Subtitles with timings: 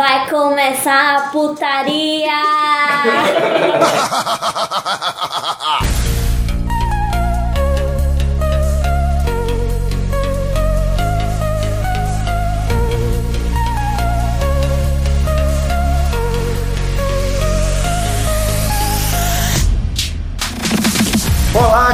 [0.00, 2.32] Vai começar a putaria!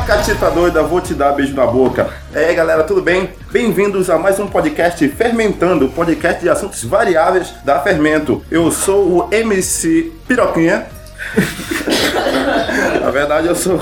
[0.07, 2.09] catita doida, vou te dar beijo na boca.
[2.33, 3.31] E aí, galera, tudo bem?
[3.51, 8.41] Bem-vindos a mais um podcast Fermentando, podcast de assuntos variáveis da Fermento.
[8.49, 10.87] Eu sou o MC Piroquinha.
[13.03, 13.81] Na verdade, eu sou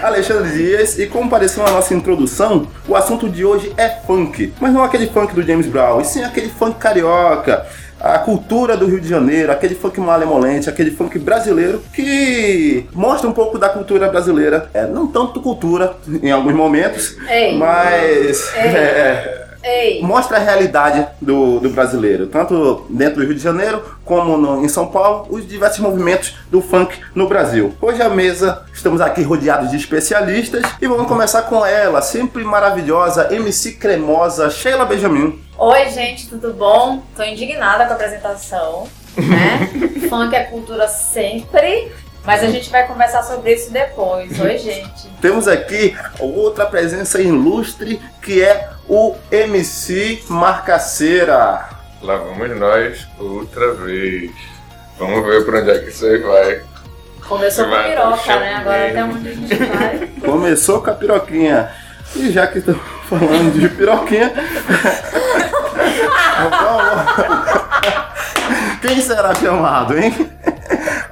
[0.00, 4.54] Alexandre Dias e como apareceu na nossa introdução, o assunto de hoje é funk.
[4.60, 7.66] Mas não aquele funk do James Brown, e sim aquele funk carioca,
[8.00, 13.32] a cultura do Rio de Janeiro, aquele funk malemolente, aquele funk brasileiro que mostra um
[13.32, 14.68] pouco da cultura brasileira.
[14.72, 17.56] É, não tanto cultura em alguns momentos, Ei.
[17.56, 18.62] mas Ei.
[18.62, 24.36] é, Ei, mostra a realidade do, do brasileiro, tanto dentro do Rio de Janeiro como
[24.38, 27.74] no- em São Paulo, os diversos movimentos do funk no Brasil.
[27.80, 33.32] Hoje à mesa estamos aqui rodeados de especialistas e vamos começar com ela, sempre maravilhosa,
[33.34, 35.40] MC cremosa, Sheila Benjamin.
[35.58, 37.02] oi gente, tudo bom?
[37.16, 39.68] Tô indignada com a apresentação, né?
[40.08, 41.92] Funk é cultura sempre,
[42.28, 44.38] mas a gente vai conversar sobre isso depois.
[44.38, 45.08] Oi, gente.
[45.18, 51.70] Temos aqui outra presença ilustre que é o MC Marcaceira.
[52.02, 54.30] Lá vamos nós outra vez.
[54.98, 56.62] Vamos ver pra onde é que isso aí vai.
[57.26, 58.54] Começou com Vai, piroca, né?
[58.56, 60.10] Agora até onde a gente vai.
[60.20, 61.70] Começou com a piroquinha.
[62.14, 64.34] E já que estamos falando de piroquinha.
[68.82, 70.12] Quem será chamado, hein?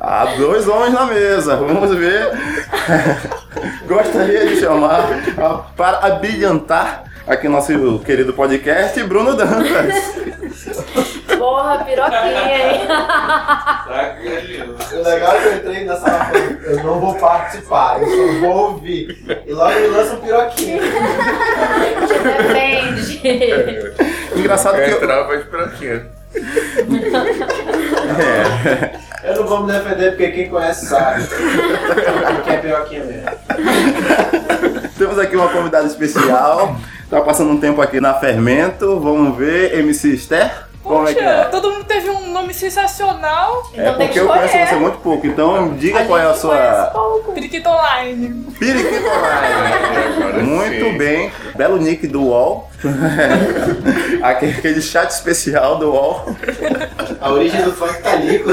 [0.09, 1.57] Há dois homens na mesa.
[1.57, 2.31] Vamos ver.
[3.89, 5.03] Gostaria de chamar
[5.37, 10.15] ah, para abrilhantar aqui nosso querido podcast Bruno Dantas.
[11.37, 12.83] Porra, piroquinha, hein?
[14.93, 16.31] O legal é que eu entrei nessa
[16.63, 19.43] eu não vou participar, eu só vou ouvir.
[19.45, 20.83] E logo me lança um piroquinho.
[22.23, 23.92] Defende.
[24.36, 26.16] Engraçado que eu, Entrava de piroquinha.
[29.24, 31.27] Eu não vou me defender porque quem conhece sabe.
[32.45, 33.30] Que é piroquinha mesmo.
[34.97, 36.77] Temos aqui uma convidada especial.
[37.11, 39.01] Tá passando um tempo aqui na Fermento.
[39.01, 40.66] Vamos ver, MC Esther.
[40.86, 41.45] Como é que é?
[41.47, 43.63] todo mundo teve um nome sensacional.
[43.74, 46.27] É Então tem que porque eu conheço você muito pouco, então diga A qual é
[46.27, 47.33] a sua pouco.
[47.33, 48.47] Periquito Online.
[48.58, 49.86] Periquito Online.
[50.47, 50.98] Muito sim.
[50.98, 52.70] bem, belo nick do UOL.
[54.23, 56.27] Aquele aquele chat especial do UOL.
[57.20, 58.45] A origem do funk tá ali.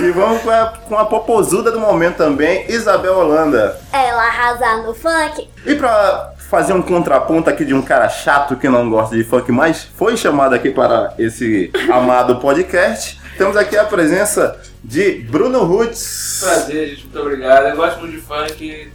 [0.00, 3.78] E vamos com a, com a popozuda do momento também, Isabel Holanda.
[3.92, 5.48] Ela arrasar no funk?
[5.66, 9.52] E pra fazer um contraponto aqui de um cara chato que não gosta de funk,
[9.52, 16.40] mas foi chamado aqui para esse amado podcast, temos aqui a presença de Bruno Roots.
[16.42, 17.66] Prazer, gente, muito obrigado.
[17.68, 18.90] Eu gosto muito de funk,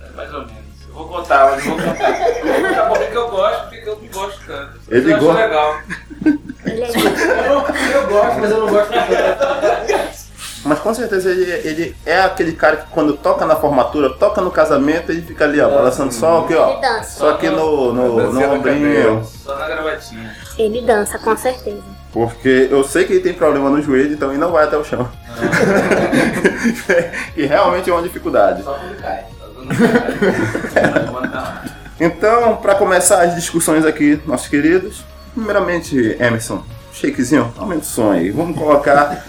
[0.00, 0.58] é, mais ou menos.
[0.88, 2.10] Eu vou contar, mas não vou contar.
[2.10, 4.72] Eu vou contar por que eu gosto, por que que eu não gosto tanto.
[4.88, 5.80] Ele eu acho gosta- legal.
[6.64, 8.98] Ele é Eu, eu gosto, mas eu não gosto de
[10.68, 14.50] Mas com certeza ele, ele é aquele cara que quando toca na formatura, toca no
[14.50, 16.78] casamento, ele fica ali, ó, balançando só aqui, Ele ó.
[16.78, 17.18] dança.
[17.18, 19.24] Só aqui no, no, no ombrinho.
[19.24, 20.36] Só na gravatinha.
[20.58, 21.80] Ele dança, com certeza.
[22.12, 24.84] Porque eu sei que ele tem problema no joelho, então ele não vai até o
[24.84, 25.08] chão.
[27.34, 28.62] e realmente é uma dificuldade.
[28.62, 29.24] Só quando cai.
[32.00, 35.02] Então, para começar as discussões aqui, nossos queridos,
[35.34, 36.62] primeiramente, Emerson,
[36.92, 38.30] shakezinho, aumenta o som aí.
[38.30, 39.24] Vamos colocar.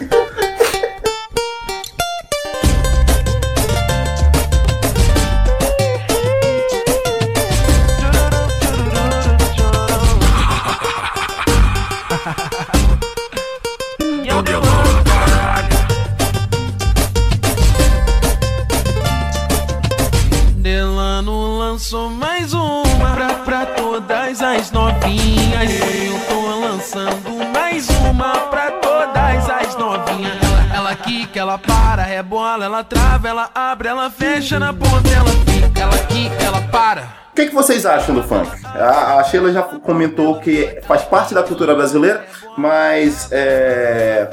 [32.20, 36.60] Para, rebola, ela trava, ela abre, ela fecha na ponta, ela fica, ela quica, ela
[36.70, 37.20] para.
[37.32, 38.50] O que, que vocês acham do funk?
[38.66, 42.24] A, a Sheila já comentou que faz parte da cultura brasileira,
[42.56, 44.28] mas é,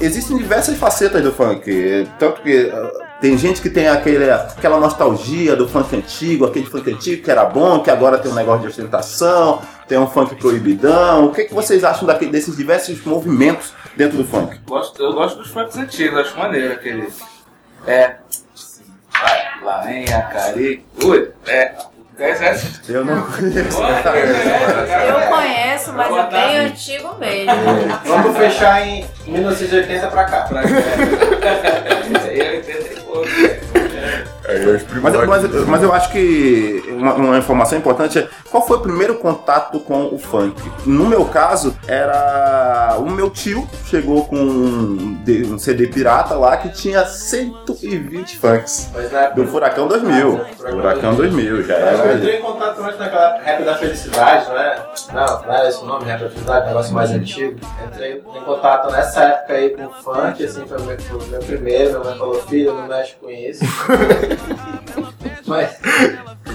[0.00, 2.06] existem diversas facetas do funk.
[2.18, 2.90] Tanto que ah,
[3.20, 7.44] tem gente que tem aquele, aquela nostalgia do funk antigo, aquele funk antigo que era
[7.44, 11.26] bom, que agora tem um negócio de ostentação, tem um funk proibidão.
[11.26, 14.58] O que, que vocês acham daquele, desses diversos movimentos dentro do funk?
[14.66, 17.08] Gosto, eu gosto dos funks antigos, acho maneiro aquele.
[17.86, 18.14] É.
[19.12, 20.84] Vai, lá vem a cari.
[21.04, 21.72] Ui, é.
[22.16, 22.92] Conhece essa?
[22.92, 23.78] Eu não conheço.
[23.80, 27.52] Eu conheço, mas é bem antigo mesmo.
[28.04, 30.40] Vamos fechar em 1980 pra cá.
[30.42, 30.68] Pra cá.
[30.68, 32.90] Isso aí é 80 e pouco.
[32.90, 32.99] velho.
[34.56, 38.76] Os Mas, eu- mas, mas eu acho que uma, uma informação importante é qual foi
[38.78, 40.60] o primeiro contato com o funk?
[40.86, 46.68] No meu caso, era o meu tio chegou com um, um CD pirata lá que
[46.70, 48.90] tinha 120 funks.
[49.34, 50.40] Do Furacão 2000.
[50.56, 52.14] Furacão 2000, já que eu era.
[52.14, 54.82] entrei em contato antes naquela Rap da Felicidade, não é?
[55.12, 57.58] Não, não era esse o nome, Rap da Felicidade, negócio mais antigo.
[57.86, 60.96] Entrei em contato nessa época aí com o funk, assim, foi o meu,
[61.30, 61.90] meu primeiro.
[61.90, 63.64] Minha mãe falou, filho, não mexe com isso.
[64.48, 64.76] Uh,
[65.50, 65.76] Mas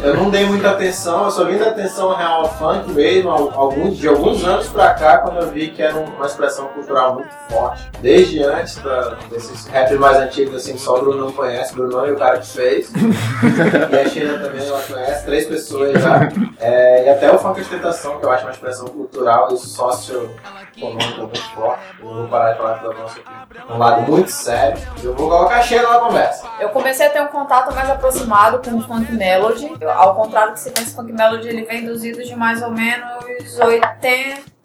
[0.03, 3.51] eu não dei muita atenção, eu só vim dar atenção real ao funk mesmo, al-
[3.53, 7.15] alguns, de alguns anos pra cá, quando eu vi que era um- uma expressão cultural
[7.15, 7.89] muito forte.
[7.99, 12.05] Desde antes da- desses rap mais antigos, assim, só o Bruno não conhece, o Bruno
[12.07, 12.89] e o cara que fez.
[13.91, 16.29] E a Sheila também ela conhece, três pessoas já.
[16.59, 21.41] É, e até o funk ostentação, que eu acho uma expressão cultural e socioeconômica muito
[21.53, 21.79] forte.
[21.99, 23.19] Eu não vou parar de falar pelo nosso
[23.69, 24.77] um lado muito sério.
[25.03, 26.45] Eu vou colocar a Sheila na conversa.
[26.59, 29.69] Eu comecei a ter um contato mais aproximado com o funk melody.
[29.95, 33.25] Ao contrário do que você pensa, funk melody ele vem idos de mais ou menos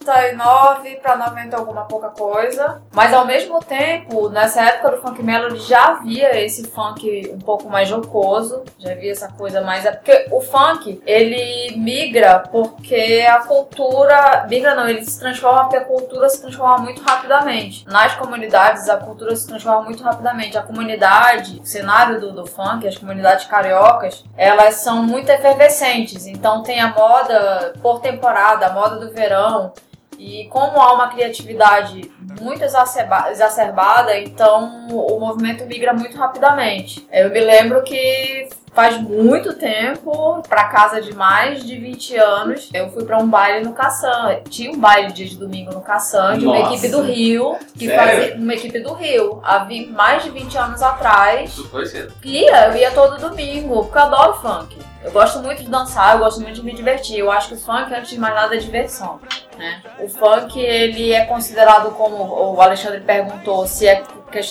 [0.00, 2.82] 89 para 90 alguma pouca coisa.
[2.92, 7.68] Mas ao mesmo tempo, nessa época do funk melody já havia esse funk um pouco
[7.68, 13.40] mais jocoso, já havia essa coisa mais é porque o funk, ele migra porque a
[13.40, 17.86] cultura, migra não, ele se transforma porque a cultura se transforma muito rapidamente.
[17.86, 20.56] Nas comunidades a cultura se transforma muito rapidamente.
[20.56, 26.26] A comunidade, o cenário do, do funk, as comunidades cariocas, elas são muito efervescentes.
[26.26, 29.72] Então tem a moda por temporada, a moda do verão.
[30.22, 37.08] E como há uma criatividade muito exacerba- exacerbada, então o movimento migra muito rapidamente.
[37.10, 42.90] Eu me lembro que faz muito tempo, pra casa de mais de 20 anos, eu
[42.90, 44.38] fui pra um baile no Caçã.
[44.48, 46.74] Tinha um baile dia de domingo no Caçã, de uma Nossa.
[46.74, 48.04] equipe do Rio, que Sério?
[48.20, 51.54] fazia uma equipe do Rio, há mais de 20 anos atrás.
[51.54, 52.12] Tu foi cedo.
[52.22, 54.76] Ia, eu ia todo domingo, porque eu adoro funk.
[55.02, 57.18] Eu gosto muito de dançar, eu gosto muito de me divertir.
[57.18, 59.20] Eu acho que o funk, antes de mais nada, é diversão.
[59.56, 59.82] Né?
[59.98, 64.02] O funk, ele é considerado como o Alexandre perguntou, se é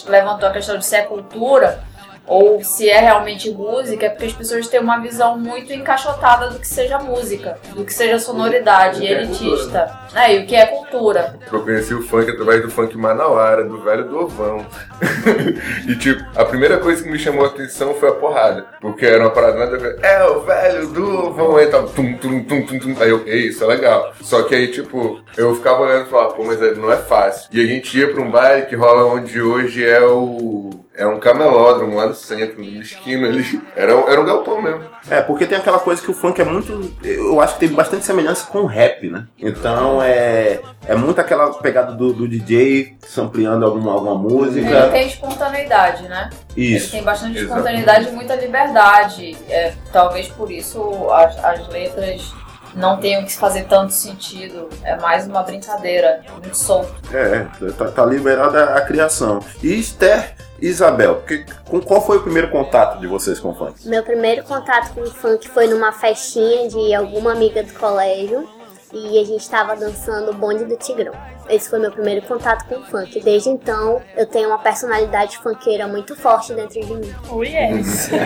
[0.07, 1.83] levantou a questão de se é cultura
[2.29, 6.59] ou se é realmente música, é porque as pessoas têm uma visão muito encaixotada do
[6.59, 9.91] que seja música, do que seja sonoridade e é elitista.
[10.13, 10.35] né?
[10.35, 11.35] E o que é cultura.
[11.51, 14.65] Eu conheci o funk através do funk manauara, do velho do Ovão.
[15.87, 18.65] e tipo, a primeira coisa que me chamou a atenção foi a porrada.
[18.79, 19.97] Porque era uma parada nada.
[20.01, 21.55] É o velho do Ovão.
[21.57, 22.95] Aí tava tum, tum, tum, tum, tum.
[23.01, 24.13] Aí eu, isso é legal.
[24.21, 27.49] Só que aí, tipo, eu ficava olhando e falava, pô, mas é- não é fácil.
[27.51, 30.69] E a gente ia pra um baile que rola onde hoje é o.
[30.99, 33.61] É um camelódromo lá no centro, no esquina ali.
[33.73, 34.83] Era, um- era um galpão mesmo.
[35.09, 36.91] É, porque tem aquela coisa que o funk é muito.
[37.01, 39.25] Eu acho que tem bastante semelhança com o rap, né?
[39.39, 40.59] Então é.
[40.85, 44.89] É muito aquela pegada do, do DJ sampleando alguma, alguma Ele música.
[44.89, 46.29] tem espontaneidade, né?
[46.57, 46.91] Ele Isso.
[46.91, 47.53] tem bastante Exato.
[47.53, 49.37] espontaneidade e muita liberdade.
[49.49, 52.33] É, talvez por isso as, as letras
[52.75, 54.69] não tenham que fazer tanto sentido.
[54.83, 56.93] É mais uma brincadeira, muito solto.
[57.13, 59.39] É, tá, tá liberada a criação.
[59.61, 63.55] E Esther e Isabel, que, com qual foi o primeiro contato de vocês com o
[63.55, 63.87] funk?
[63.87, 68.47] Meu primeiro contato com o funk foi numa festinha de alguma amiga do colégio
[68.91, 71.13] e a gente estava dançando o bonde do Tigrão.
[71.47, 73.19] Esse foi meu primeiro contato com o funk.
[73.21, 77.15] Desde então, eu tenho uma personalidade funkeira muito forte dentro de mim.
[77.29, 78.09] Oh yes.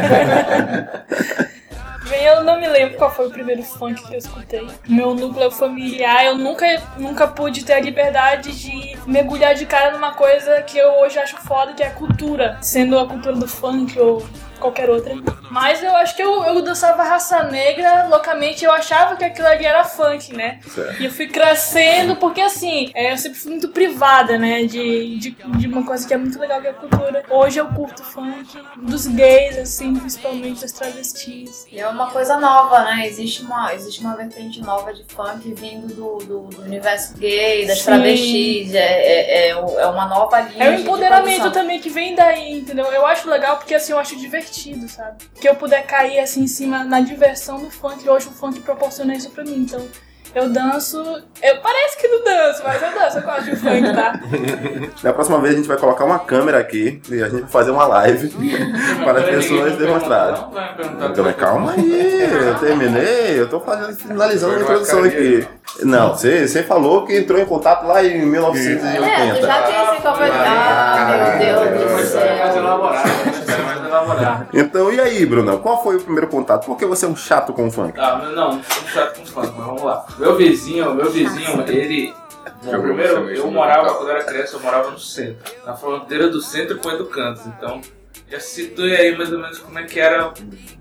[2.09, 4.67] Bem, eu não me lembro qual foi o primeiro funk que eu escutei.
[4.87, 6.65] Meu núcleo familiar, eu nunca,
[6.97, 11.37] nunca pude ter a liberdade de mergulhar de cara numa coisa que eu hoje acho
[11.37, 12.57] foda, que é a cultura.
[12.61, 14.25] Sendo a cultura do funk ou
[14.63, 15.13] qualquer outra.
[15.51, 19.65] Mas eu acho que eu, eu dançava raça negra loucamente, eu achava que aquilo ali
[19.65, 20.59] era funk, né?
[20.67, 21.01] Certo.
[21.01, 24.63] E eu fui crescendo, porque assim, é, eu sempre fui muito privada, né?
[24.63, 27.23] De, de, de uma coisa que é muito legal que é a cultura.
[27.29, 31.67] Hoje eu curto funk, dos gays, assim, principalmente das travestis.
[31.71, 33.05] E é uma coisa nova, né?
[33.05, 37.79] Existe uma, existe uma vertente nova de funk vindo do, do, do universo gay, das
[37.79, 37.85] Sim.
[37.85, 38.73] travestis.
[38.73, 40.63] É, é, é, é uma nova linha.
[40.63, 42.85] É o de- de empoderamento também que vem daí, entendeu?
[42.87, 44.52] Eu acho legal porque assim, eu acho divertido,
[44.87, 45.25] sabe?
[45.39, 49.15] Que eu puder cair assim em cima na diversão do funk, hoje o funk proporciona
[49.15, 49.57] isso pra mim.
[49.57, 49.85] Então,
[50.35, 50.97] eu danço.
[51.41, 54.19] Eu parece que não danço, mas eu danço, eu gosto de funk, tá?
[55.03, 57.71] Da próxima vez a gente vai colocar uma câmera aqui e a gente vai fazer
[57.71, 58.29] uma live
[59.03, 60.43] para as pessoas demonstrarem.
[61.11, 65.47] Então, calma aí, eu terminei, eu tô fazendo, finalizando a introdução aqui.
[65.81, 69.41] Não, você, você falou que entrou em contato lá em É, tu 1980.
[69.41, 70.35] já tem esse conversa.
[70.45, 73.32] Ah, meu Deus do é céu.
[74.15, 74.49] Olhar.
[74.53, 75.59] Então, e aí, Brunão?
[75.59, 76.65] Qual foi o primeiro contato?
[76.65, 77.99] Por que você é um chato com o funk?
[77.99, 80.05] Ah, mas não, não sou chato com funk, mas vamos lá.
[80.17, 82.13] Meu vizinho, meu vizinho, ele.
[82.63, 85.53] Bom, primeiro, eu morava, quando eu era criança, eu morava no centro.
[85.65, 87.45] Na fronteira do centro com Educandos.
[87.45, 87.81] Então,
[88.29, 90.33] já situei aí mais ou menos como é que era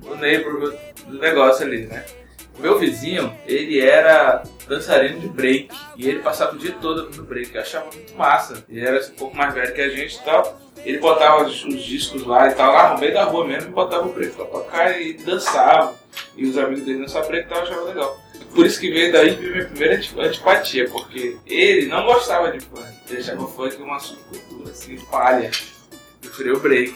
[0.07, 2.05] o neighborhood do negócio ali, né?
[2.59, 5.69] Meu vizinho, ele era dançarino de break.
[5.97, 7.55] E ele passava o dia todo no break.
[7.55, 8.65] Eu achava muito massa.
[8.69, 10.61] Ele era um pouco mais velho que a gente e tal.
[10.85, 13.73] Ele botava os, os discos lá e tal, lá no meio da rua mesmo, e
[13.73, 15.95] botava o break pra tocar e dançava.
[16.37, 18.21] E os amigos dele dançavam break e tal, eu achava legal.
[18.55, 22.83] Por isso que veio daí minha primeira anti- antipatia, porque ele não gostava de funk.
[23.09, 25.51] Ele achava o funk uma subcultura, assim, palha.
[26.21, 26.95] Preferia o break.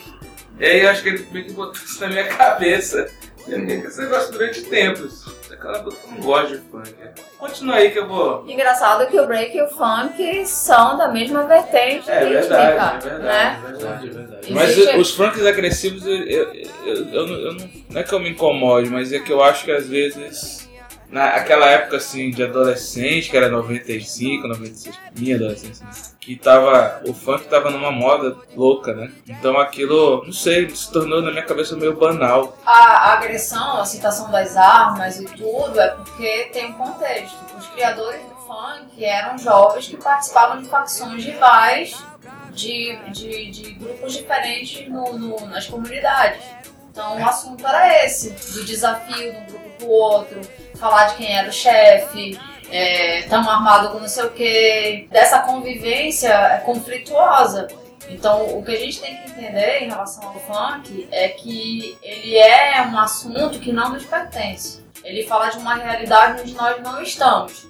[0.59, 3.11] E aí eu acho que ele meio que botou isso na minha cabeça.
[3.47, 5.36] Eu fiquei com esse negócio durante tempos.
[5.51, 6.95] Aquela boca eu não gosto de funk.
[6.99, 7.13] né?
[7.39, 8.45] Continua aí que eu vou.
[8.49, 13.11] Engraçado que o break e o funk são da mesma vertente É rítmica, verdade, é
[13.11, 13.61] verdade, né?
[13.63, 14.53] é verdade, é verdade.
[14.53, 16.53] Existe- Mas os funks agressivos, eu, eu,
[16.85, 19.71] eu, eu não, não é que eu me incomode, mas é que eu acho que
[19.71, 20.66] às vezes,
[21.11, 25.87] naquela época assim de adolescente, que era 95, 96, minha adolescência,
[26.21, 29.11] que tava, o funk tava numa moda louca, né?
[29.29, 32.57] Então aquilo, não sei, se tornou na minha cabeça meio banal.
[32.67, 37.37] A, a agressão, a citação das armas e tudo é porque tem um contexto.
[37.59, 41.97] Os criadores do funk eram jovens que participavam de facções rivais
[42.53, 46.43] de, de, de grupos diferentes no, no- nas comunidades.
[46.91, 50.41] Então o assunto era esse, do desafio de um grupo pro outro,
[50.77, 52.39] falar de quem era o chefe,
[53.21, 57.69] estamos armados com não sei o que, dessa convivência é conflituosa.
[58.09, 62.37] Então, o que a gente tem que entender em relação ao funk é que ele
[62.37, 64.85] é um assunto que não nos pertence.
[65.03, 67.67] Ele fala de uma realidade onde nós não estamos.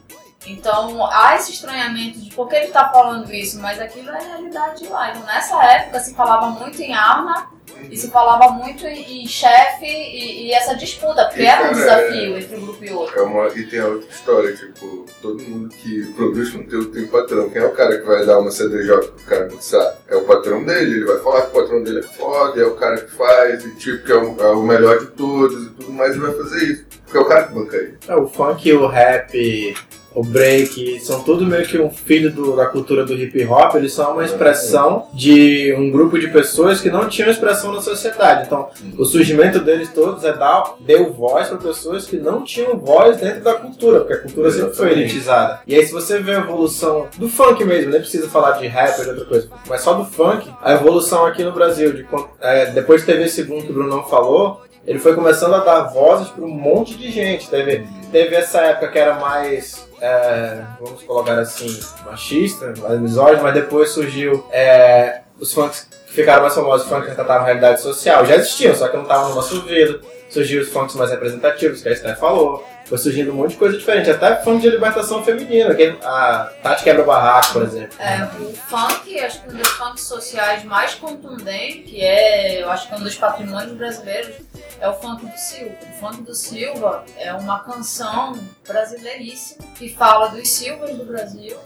[0.46, 4.22] Então, há esse estranhamento de por que ele está falando isso, mas aquilo é a
[4.22, 5.10] realidade de lá.
[5.10, 7.50] Então, nessa época, se falava muito em arma
[7.90, 11.74] e se falava muito em, em chefe e, e essa disputa, porque E, era um
[11.74, 13.18] cara, desafio entre um grupo e outro.
[13.18, 17.50] É uma, e tem a outra história, tipo, todo mundo que produz conteúdo tem patrão.
[17.50, 19.94] Quem é o cara que vai dar uma CDJ pro cara mixar?
[20.08, 22.74] É o patrão dele, ele vai falar que o patrão dele é foda, é o
[22.74, 25.92] cara que faz, e tipo, que é o, é o melhor de todos e tudo
[25.92, 26.86] mais, ele vai fazer isso.
[27.04, 27.98] Porque é o cara que banca ele.
[28.08, 29.74] É, o funk, o rap,
[30.16, 33.92] o break, são tudo meio que um filho do- da cultura do hip hop, eles
[33.92, 38.44] são uma expressão de um grupo de pessoas que não tinham expressão na sociedade.
[38.46, 38.68] Então,
[38.98, 43.42] o surgimento deles todos é dar, deu voz para pessoas que não tinham voz dentro
[43.44, 45.60] da cultura, porque a cultura sempre foi elitizada.
[45.66, 48.98] E aí, se você vê a evolução do funk mesmo, nem precisa falar de rap
[48.98, 52.06] ou de outra coisa, mas só do funk, a evolução aqui no Brasil, de,
[52.40, 56.28] é, depois teve esse boom que o Brunão falou, ele foi começando a dar vozes
[56.28, 57.50] para um monte de gente.
[57.50, 63.90] Teve, teve essa época que era mais, é, vamos colocar assim, machista, misógino, mas depois
[63.90, 68.24] surgiu é, os funks que ficaram mais famosos, os funks que tratavam realidade social.
[68.24, 70.00] Já existiam, só que não estavam no nosso ouvido.
[70.28, 72.66] Surgiu os funks mais representativos, que a Esther falou.
[72.86, 76.84] Foi surgindo um monte de coisa diferente, até funk de libertação feminina, que a Tati
[76.84, 77.96] Quebra Barraco, por exemplo.
[77.98, 82.86] É, o funk, acho que um dos funks sociais mais contundente, que é, eu acho
[82.86, 84.36] que é um dos patrimônios brasileiros,
[84.80, 85.74] é o funk do Silva.
[85.90, 91.56] O funk do Silva é uma canção brasileiríssima que fala dos Silvas do Brasil.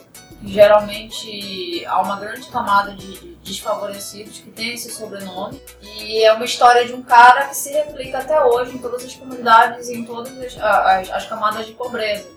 [0.41, 5.61] que Geralmente há uma grande camada de de desfavorecidos que tem esse sobrenome.
[5.83, 9.15] E é uma história de um cara que se replica até hoje em todas as
[9.15, 12.29] comunidades e em todas as, as- as camadas de pobreza.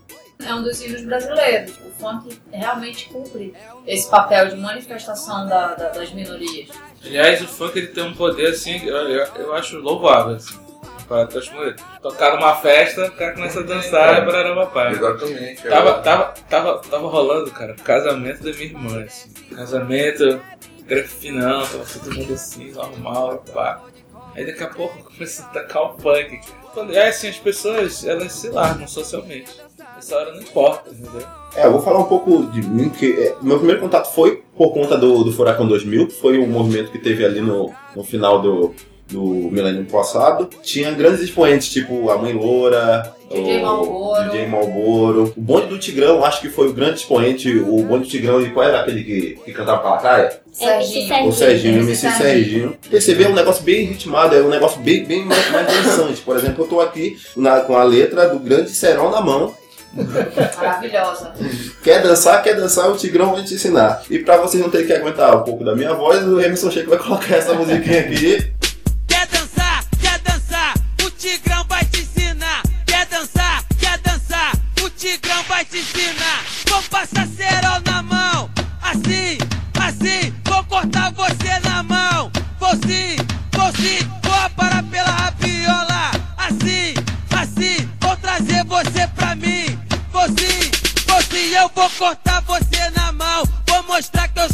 [0.46, 1.74] É um dos hinos brasileiros.
[1.86, 3.54] O funk realmente cumpre
[3.86, 6.70] esse papel de manifestação da- da- das minorias.
[7.04, 10.36] Aliás, o funk ele tem um poder assim, eu, eu acho louvável.
[10.38, 10.58] Assim.
[11.08, 11.76] Pra tu acha maneiro.
[12.02, 14.92] Tocar numa festa, o cara começa a dançar e barará pai.
[14.94, 15.68] Exatamente.
[15.68, 19.30] é Tava, o- tava, tava, tava rolando, cara, o casamento da minha irmã, assim.
[19.56, 20.42] Casamento,
[20.86, 23.82] grafinão, tava todo mundo assim, normal, pá.
[24.36, 26.40] Aí daqui a pouco começa a tacar o funk.
[26.74, 29.52] Quando, é assim, as pessoas, elas se largam socialmente.
[29.98, 31.28] Essa hora não importa, entendeu?
[31.56, 34.74] É, eu vou falar um pouco de mim, que é, meu primeiro contato foi por
[34.74, 38.42] conta do, do Furacão 2000, que foi um movimento que teve ali no, no final
[38.42, 38.74] do,
[39.10, 40.50] do milênio passado.
[40.64, 44.24] Tinha grandes expoentes, tipo a Mãe Loura, DJ o Malboro.
[44.30, 45.34] DJ Malboro.
[45.36, 48.50] O Bonde do Tigrão, acho que foi o grande expoente, o Bonde do Tigrão, e
[48.52, 50.40] qual era aquele que, que cantava pra praia?
[50.52, 51.28] Serginho.
[51.28, 52.78] O Serginho, o MC Serginho.
[52.90, 56.22] Perceber é um negócio bem ritmado, é um negócio bem, bem mais, mais dançante.
[56.22, 59.54] Por exemplo, eu tô aqui na- com a letra do Grande Serol na mão.
[60.58, 61.34] Maravilhosa.
[61.84, 64.02] Quer dançar, quer dançar, o Tigrão vai te ensinar.
[64.10, 66.90] E pra vocês não terem que aguentar um pouco da minha voz, o Emerson Sheik
[66.90, 68.53] vai colocar essa musiquinha aqui.
[76.94, 78.50] passa cerol na mão.
[78.80, 79.40] Assim,
[79.82, 82.32] assim, vou cortar você na mão.
[82.60, 83.16] Vou sim,
[83.52, 86.12] vou sim, vou aparar pela rabiola.
[86.38, 86.94] Assim,
[87.32, 89.76] assim, vou trazer você pra mim.
[90.12, 90.70] Vou sim,
[91.08, 93.44] vou sim, eu vou cortar você na mão.
[93.68, 94.53] Vou mostrar que eu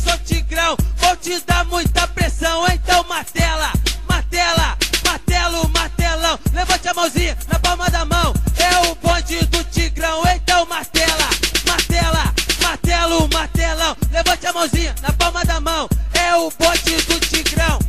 [15.18, 15.88] palma da mão.
[16.14, 17.80] É o bote do Tigrão.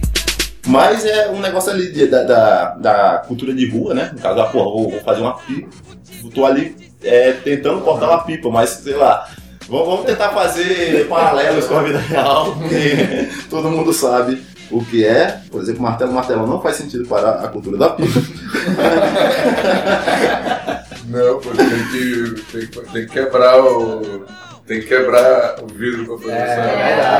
[0.66, 4.10] Mas é um negócio ali de- da, da, da cultura de rua, né?
[4.12, 5.68] No caso, ah, porra, vou, vou fazer uma pipa.
[6.34, 9.28] Tô ali é, tentando cortar uma pipa, mas sei lá.
[9.68, 15.04] Vamos vamos tentar fazer paralelos com a vida real, porque todo mundo sabe o que
[15.04, 15.40] é.
[15.50, 18.20] Por exemplo, martelo, martelo não faz sentido para a cultura da pipa.
[21.06, 24.24] Não, pô, tem que, tem, que, tem que quebrar o.
[24.70, 27.10] Tem que quebrar o vidro pra fazer É, essa.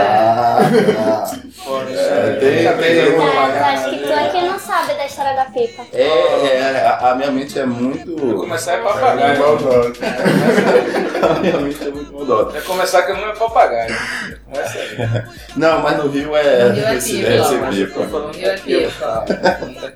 [1.01, 1.25] Ah,
[1.65, 5.45] Fora, É, tem- tem- É, eu acho que tu aqui não sabe da história da
[5.47, 5.83] pipa.
[5.93, 6.07] é,
[6.47, 8.17] é, a, a minha mente é muito.
[8.25, 9.39] Vai começar é É papagaio.
[9.41, 9.93] maldosa.
[11.21, 12.51] A minha mente é muito maldosa.
[12.53, 13.95] Vai começar que não é papagaio.
[14.47, 14.97] Começa aí.
[15.57, 16.65] Não, mas no Rio é.
[16.69, 17.45] No Rio é esse- pipa, é eu
[18.09, 19.25] falando Eu é é pipa.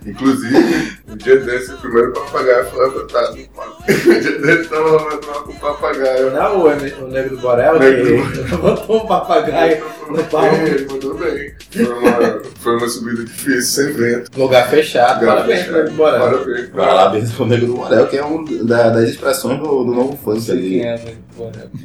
[0.06, 3.44] Inclusive, no dia desse, o primeiro papagaio foi adotado no.
[3.88, 5.00] No dia desse, tava lá
[5.42, 6.30] com o papagaio.
[6.30, 10.54] Não é o, o Negro do Borel que botou um papagaio no palco.
[10.56, 11.54] Ele mandou bem.
[11.70, 14.30] Foi uma, foi uma subida difícil, sem vento.
[14.38, 15.20] Lugar fechado.
[15.20, 15.84] Lugar Parabéns fechado.
[15.84, 16.20] pro Borel.
[16.20, 16.68] Parabéns.
[16.70, 20.44] Parabéns pro Negro do Morel, que é um da- das expressões do, do novo funk
[20.44, 20.80] Quem ali.
[20.82, 21.14] é, né?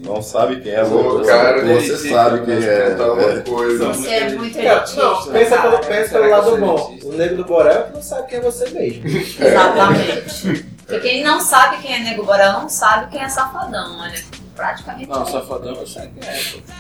[0.06, 2.96] Não sabe quem é, Pô, você, cara, você sabe quem é.
[3.00, 3.40] Uma é.
[3.42, 3.88] coisa.
[3.88, 5.70] Você é muito Cara, não, pensa cara.
[5.72, 6.98] pelo, pensa pelo que lado bom.
[7.04, 9.04] O Negro do Borel é que não sabe quem é você mesmo.
[9.08, 10.66] Exatamente.
[10.86, 14.39] Porque quem não sabe quem é Nego Borel não sabe quem é Safadão, olha.
[14.60, 15.08] Praticamente.
[15.08, 16.10] Não, safadão eu sei é.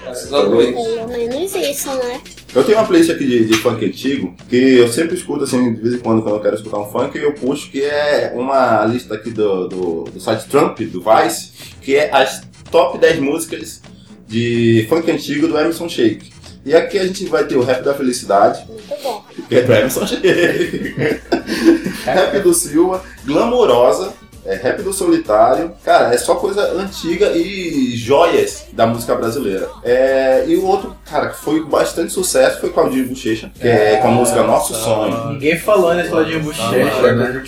[0.04, 0.66] Graças a Deus.
[0.66, 2.22] Pelo menos isso, né?
[2.54, 5.82] Eu tenho uma playlist aqui de, de funk antigo que eu sempre escuto assim, de
[5.82, 9.16] vez em quando, quando eu quero escutar um funk, eu puxo que é uma lista
[9.16, 13.82] aqui do, do, do site Trump, do Vice, que é as top 10 músicas
[14.28, 16.34] de funk antigo do Emerson Shake.
[16.66, 19.24] E aqui a gente vai ter o Rap da Felicidade, Muito bom.
[19.48, 20.96] que é do Emerson Shake.
[22.04, 24.14] Rap do Silva, Glamourosa,
[24.50, 25.72] é, Rap do Solitário.
[25.86, 29.70] Cara, é só coisa antiga e joias da música brasileira.
[29.84, 34.08] É, e o outro, cara, que foi bastante sucesso foi Claudinho Bochecha, que é, com
[34.08, 35.34] a música Nosso Sonho.
[35.34, 37.44] Ninguém falou nesse Claudinho Bochecha, né?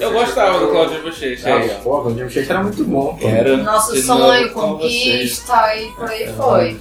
[0.00, 1.54] Eu gostava do Claudio Bochecha.
[1.54, 3.18] Ah, pô, Claudinho Bochecha era muito bom.
[3.20, 6.80] Era Nosso sonho, conquista e por aí foi.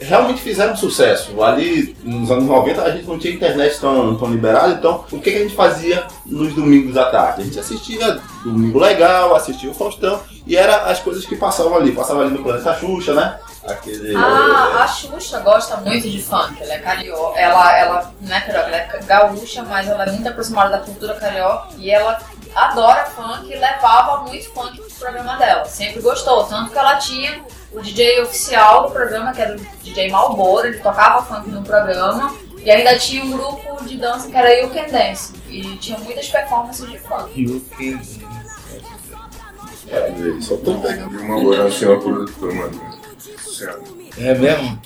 [0.00, 1.42] Realmente fizeram sucesso.
[1.42, 5.30] Ali nos anos 90 a gente não tinha internet tão, tão liberada, então o que,
[5.30, 7.42] que a gente fazia nos domingos à tarde?
[7.42, 11.92] A gente assistia Domingo Legal, assistia o Faustão e era as coisas que passavam ali.
[11.92, 13.38] Passava ali no Planeta Xuxa, né?
[13.64, 14.16] Aquele.
[14.16, 17.38] Ah, a Xuxa gosta muito de funk, ela é carioca.
[17.38, 21.14] Ela, ela não é carioca, ela é gaúcha, mas ela é muito aproximada da cultura
[21.14, 22.18] carioca e ela
[22.54, 25.64] adora funk e levava muito funk pro programa dela.
[25.66, 30.10] Sempre gostou, tanto que ela tinha o DJ oficial do programa, que era o DJ
[30.10, 32.34] Malboro, ele tocava funk no programa.
[32.58, 35.32] E ainda tinha um grupo de dança que era You Can Dance.
[35.48, 37.40] E tinha muitas performances de funk.
[37.40, 38.00] You can-
[39.88, 41.14] É, só tô pegando.
[41.14, 42.80] E uma moral assim, uma produtora, mano.
[43.18, 43.80] Senhora.
[44.18, 44.80] É mesmo?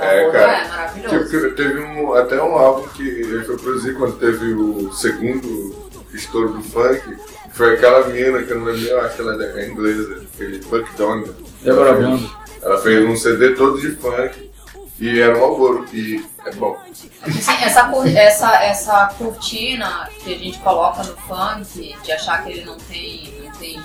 [0.00, 0.52] É, Malboro cara.
[0.64, 1.28] é maravilhoso.
[1.28, 5.77] Tipo, teve um, até um álbum que ele foi produzir quando teve o segundo
[6.18, 7.16] estouro do funk.
[7.52, 10.96] Foi aquela menina que eu não lembro, eu acho que ela é inglesa, aquele Buck
[10.96, 11.34] Donga.
[11.62, 12.30] Deborah Blando.
[12.62, 14.50] Ela fez um CD todo de funk
[15.00, 16.76] e era um alboro, e é bom.
[16.92, 22.64] Sim, essa, essa, essa cortina que a gente coloca no funk, de achar que ele
[22.64, 23.80] não tem, não tem,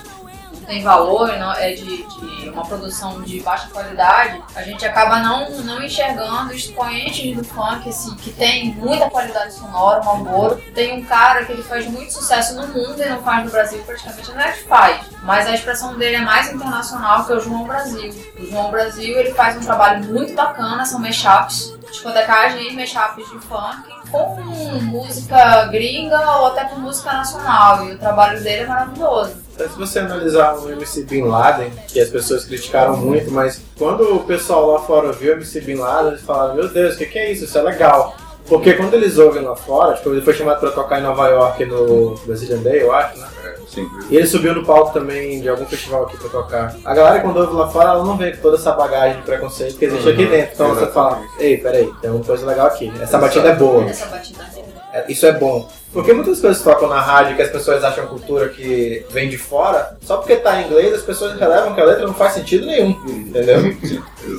[0.64, 5.50] tem valor, não, é de, de uma produção de baixa qualidade, a gente acaba não,
[5.62, 10.62] não enxergando expoentes do funk, assim, que tem muita qualidade sonora, um alboro.
[10.74, 13.82] Tem um cara que ele faz muito sucesso no mundo e não faz no Brasil,
[13.84, 15.06] praticamente não é que faz.
[15.22, 18.14] Mas a expressão dele é mais internacional que o João Brasil.
[18.38, 23.38] O João Brasil ele faz um trabalho muito bacana, são mashups, discotecagem e mashups de
[23.40, 27.86] funk com música gringa ou até com música nacional.
[27.86, 29.36] E o trabalho dele é maravilhoso.
[29.54, 34.16] Então, se você analisar o MC Bin Laden, que as pessoas criticaram muito, mas quando
[34.16, 37.06] o pessoal lá fora viu o MC Bin Laden, eles falaram, meu Deus, o que,
[37.06, 37.44] que é isso?
[37.44, 38.16] Isso é legal.
[38.46, 41.64] Porque quando eles ouvem lá fora, tipo, ele foi chamado pra tocar em Nova York
[41.64, 43.26] no Brazilian Day, eu acho, né?
[43.66, 43.88] É, sim.
[44.10, 46.76] E ele subiu no palco também de algum festival aqui pra tocar.
[46.84, 49.84] A galera quando ouve lá fora, ela não vê toda essa bagagem de preconceito que
[49.84, 50.52] existe aqui Uhum, dentro.
[50.54, 52.92] Então você fala, ei, peraí, tem uma coisa legal aqui.
[53.00, 53.84] Essa batida é boa.
[53.84, 54.66] Essa batida dele.
[54.92, 55.68] É, Isso é bom.
[55.94, 59.96] Porque muitas coisas tocam na rádio que as pessoas acham cultura que vem de fora,
[60.02, 62.90] só porque tá em inglês as pessoas relevam que a letra não faz sentido nenhum.
[63.06, 63.76] Entendeu?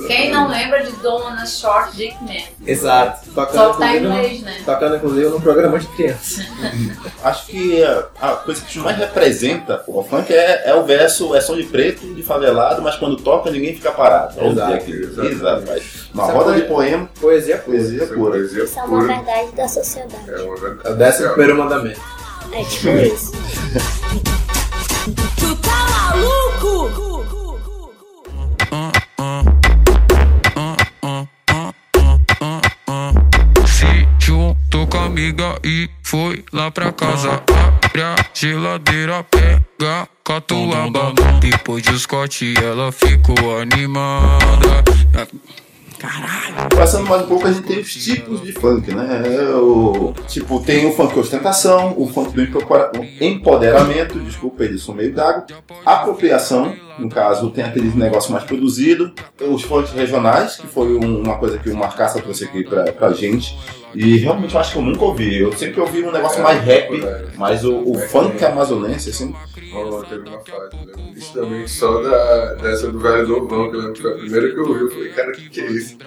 [0.06, 2.34] Quem não lembra de Dona Short Dick Man?
[2.66, 3.26] Exato.
[3.32, 4.56] Só Tocando que tá em inglês, né?
[4.66, 6.44] tocando inclusive num programa de criança.
[7.24, 7.82] Acho que
[8.20, 12.14] a, coisa que mais representa o funk é, é o verso, é som de preto,
[12.14, 14.34] de favelado, mas quando toca ninguém fica parado.
[14.44, 14.90] Exato.
[14.90, 15.28] Exato.
[15.28, 15.64] Exato.
[15.66, 17.76] mas Uma Isso é roda de poema, Poesia pura.
[17.78, 18.30] poesia Essa pura.
[18.32, 20.30] poesia Isso é uma verdade da sociedade.
[20.30, 20.88] É uma verdade
[21.46, 22.00] primeiro mandamento.
[22.52, 23.32] É tipo isso.
[25.36, 26.90] tu tá maluco?
[33.66, 37.42] Se juntou com a amiga e foi lá pra casa.
[37.84, 41.12] Abre a geladeira, pega catuaba.
[41.40, 44.82] Depois de Scott, ela ficou animada.
[46.76, 49.22] Passando mais um pouco, a gente tem os tipos de funk, né?
[49.24, 52.42] É O, tipo, tem o funk ostentação, o funk do
[53.20, 55.46] empoderamento, desculpa, eles são meio gago,
[55.84, 61.36] apropriação, no caso, tem aquele negócio mais produzido, os funks regionais, que foi um- uma
[61.38, 63.56] coisa que o Marcaça trouxe aqui pra, pra gente,
[63.96, 66.90] e realmente eu acho que eu nunca ouvi, eu sempre ouvi um negócio mais rap,
[67.36, 69.34] mas o, o funk amazonense, assim,
[69.72, 73.76] Rolou, teve uma fase, eu lembro justamente só da, dessa do Velho do Ovão, que
[73.76, 75.60] eu lembro que foi a primeira que eu ouvi, eu falei, cara, o que, que
[75.60, 75.98] é isso?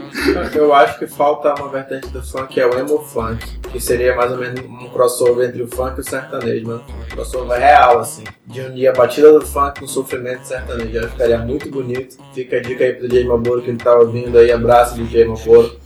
[0.56, 4.16] Eu acho que falta uma vertente do funk que é o emo funk, que seria
[4.16, 6.84] mais ou menos um crossover entre o funk e o sertanejo, mano.
[6.90, 8.24] Um crossover real, assim.
[8.48, 10.92] De unir a batida do funk com o sofrimento sertanejo.
[10.92, 12.18] Eu acho que ficaria muito bonito.
[12.34, 14.52] Fica a dica aí pro DJ Maboro que ele tá ouvindo aí.
[14.52, 15.78] Abraço, DJ Maboro.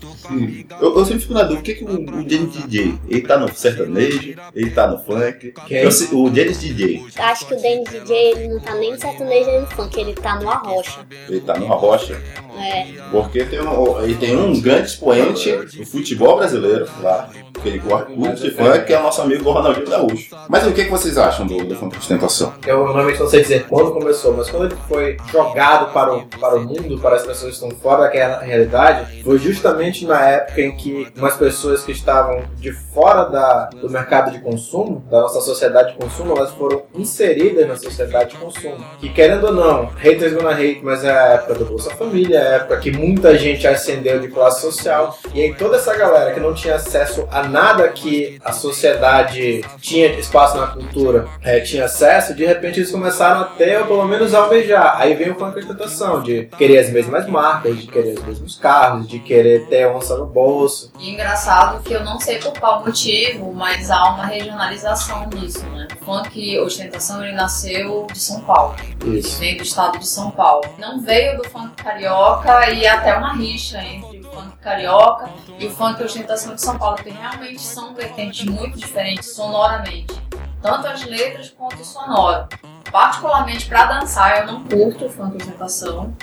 [0.82, 3.38] Eu, eu sempre fico na dúvida, o que, que o, o James DJ, ele tá
[3.38, 5.54] no sertanejo, ele tá no funk?
[5.70, 9.50] Eu o James DJ, Acho que o Danny DJ ele não tá nem no sertanejo
[9.52, 11.00] nem no funk, ele tá no arrocha.
[11.28, 12.22] ele tá no Rocha,
[12.60, 12.86] É.
[13.12, 17.30] porque tem um, ele tem um grande expoente do futebol brasileiro lá,
[17.62, 20.36] que ele gosta muito de funk, que é o nosso amigo Ronaldinho Gaúcho.
[20.50, 22.54] Mas o que, que vocês acham do, do funk ostentação?
[22.66, 26.56] Eu normalmente não sei dizer quando começou, mas quando ele foi jogado para o, para
[26.56, 30.76] o mundo, para as pessoas que estão fora daquela realidade, foi justamente na época em
[30.76, 35.94] que umas pessoas que estavam de fora da, do mercado de consumo, da nossa sociedade
[35.94, 38.78] de consumo, elas foram inseridas na sociedade de consumo.
[39.00, 42.42] Que querendo ou não, haters gonna hate, mas é a época do Bolsa Família, é
[42.42, 46.40] a época que muita gente ascendeu de classe social, e aí toda essa galera que
[46.40, 52.34] não tinha acesso a nada que a sociedade tinha espaço na cultura, é, tinha acesso,
[52.34, 54.96] de repente eles começaram a ter, ou pelo menos alvejar.
[55.00, 59.08] Aí vem o funk ostentação, de querer as mesmas marcas, de querer os mesmos carros,
[59.08, 60.92] de querer ter onça no bolso.
[61.00, 65.88] E engraçado que eu não sei por qual motivo, mas há uma regionalização nisso, né?
[66.02, 68.76] O funk ostentação ele nasceu de São Paulo.
[69.06, 69.40] Isso.
[69.40, 70.64] veio do estado de São Paulo.
[70.78, 75.70] Não veio do funk carioca e até uma rixa entre o funk carioca e o
[75.72, 80.14] funk ostentação de São Paulo, porque realmente são vertentes muito diferentes sonoramente.
[80.62, 82.48] Tanto as letras quanto o sonoro.
[82.92, 86.16] Particularmente para dançar, eu não curto o funk ostentação,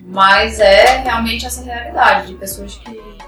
[0.00, 3.18] mas é realmente essa realidade de pessoas que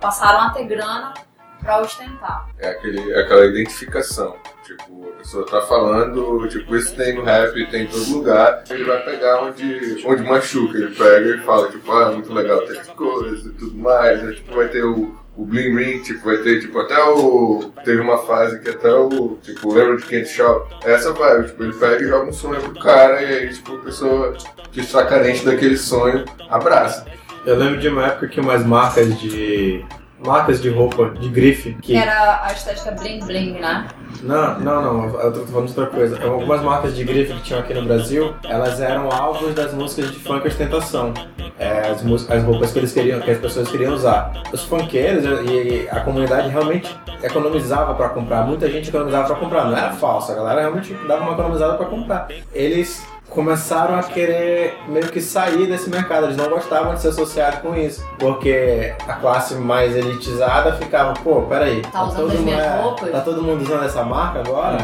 [0.00, 1.14] passaram a ter grana
[1.62, 2.48] para ostentar.
[2.58, 4.36] É aquele, aquela identificação.
[4.64, 8.64] Tipo, a pessoa tá falando, tipo, isso tem no rap, tem em todo lugar.
[8.70, 10.76] Ele vai pegar onde, onde machuca.
[10.76, 14.22] Ele pega e fala, tipo, ah, muito legal ter as coisas e tudo mais.
[14.22, 17.72] Aí, tipo, vai ter o, o Bling Ring, tipo, vai ter, tipo, até o...
[17.84, 20.74] Teve uma fase que até o, tipo, lembra de Candy Shop?
[20.84, 23.78] Essa vibe, tipo, ele pega e joga um sonho pro cara e aí, tipo, a
[23.78, 24.36] pessoa
[24.70, 27.04] que está carente daquele sonho, abraça.
[27.44, 29.84] Eu lembro de uma época que umas marcas de.
[30.24, 31.96] marcas de roupa, de grife, que.
[31.96, 33.88] Era a estética bling bling, né?
[34.22, 36.22] Não, não, não, eu tô falando de outra coisa.
[36.24, 40.18] Algumas marcas de grife que tinham aqui no Brasil, elas eram alvos das músicas de
[40.20, 41.12] funk ostentação.
[41.58, 44.32] É, as, mús- as roupas que eles queriam, que as pessoas queriam usar.
[44.52, 48.44] Os funkeiros e a comunidade realmente economizava pra comprar.
[48.46, 51.86] Muita gente economizava pra comprar, não era falso, a galera realmente dava uma economizada pra
[51.86, 52.28] comprar.
[52.52, 57.60] Eles começaram a querer meio que sair desse mercado, eles não gostavam de ser associados
[57.60, 63.10] com isso, porque a classe mais elitizada ficava, pô, peraí, Tá usando todo mundo- é,
[63.10, 64.78] tá todo mundo usando essa marca agora?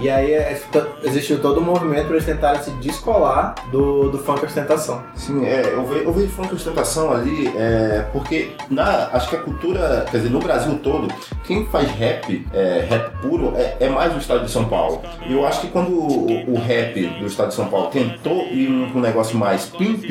[0.00, 0.60] E aí é,
[1.42, 5.02] todo um movimento para eles tentarem se descolar do, do funk ostentação.
[5.14, 9.40] Sim, é, eu, ve- eu vejo funk ostentação ali, é, porque na, acho que a
[9.40, 11.08] cultura, quer dizer, no Brasil todo,
[11.44, 15.02] quem faz rap, é, rap puro, é, é mais o estado de São Paulo.
[15.26, 18.68] E eu acho que quando o, o rap do estado de São Paulo tentou ir
[18.70, 20.04] um, um negócio mais pimp,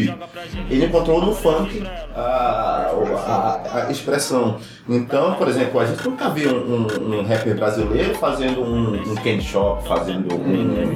[0.70, 1.84] ele encontrou no funk
[2.16, 4.58] a, a- a expressão.
[4.90, 9.16] Então, por exemplo, a gente nunca viu um, um, um rapper brasileiro fazendo um, um
[9.16, 10.96] candy shop, fazendo um,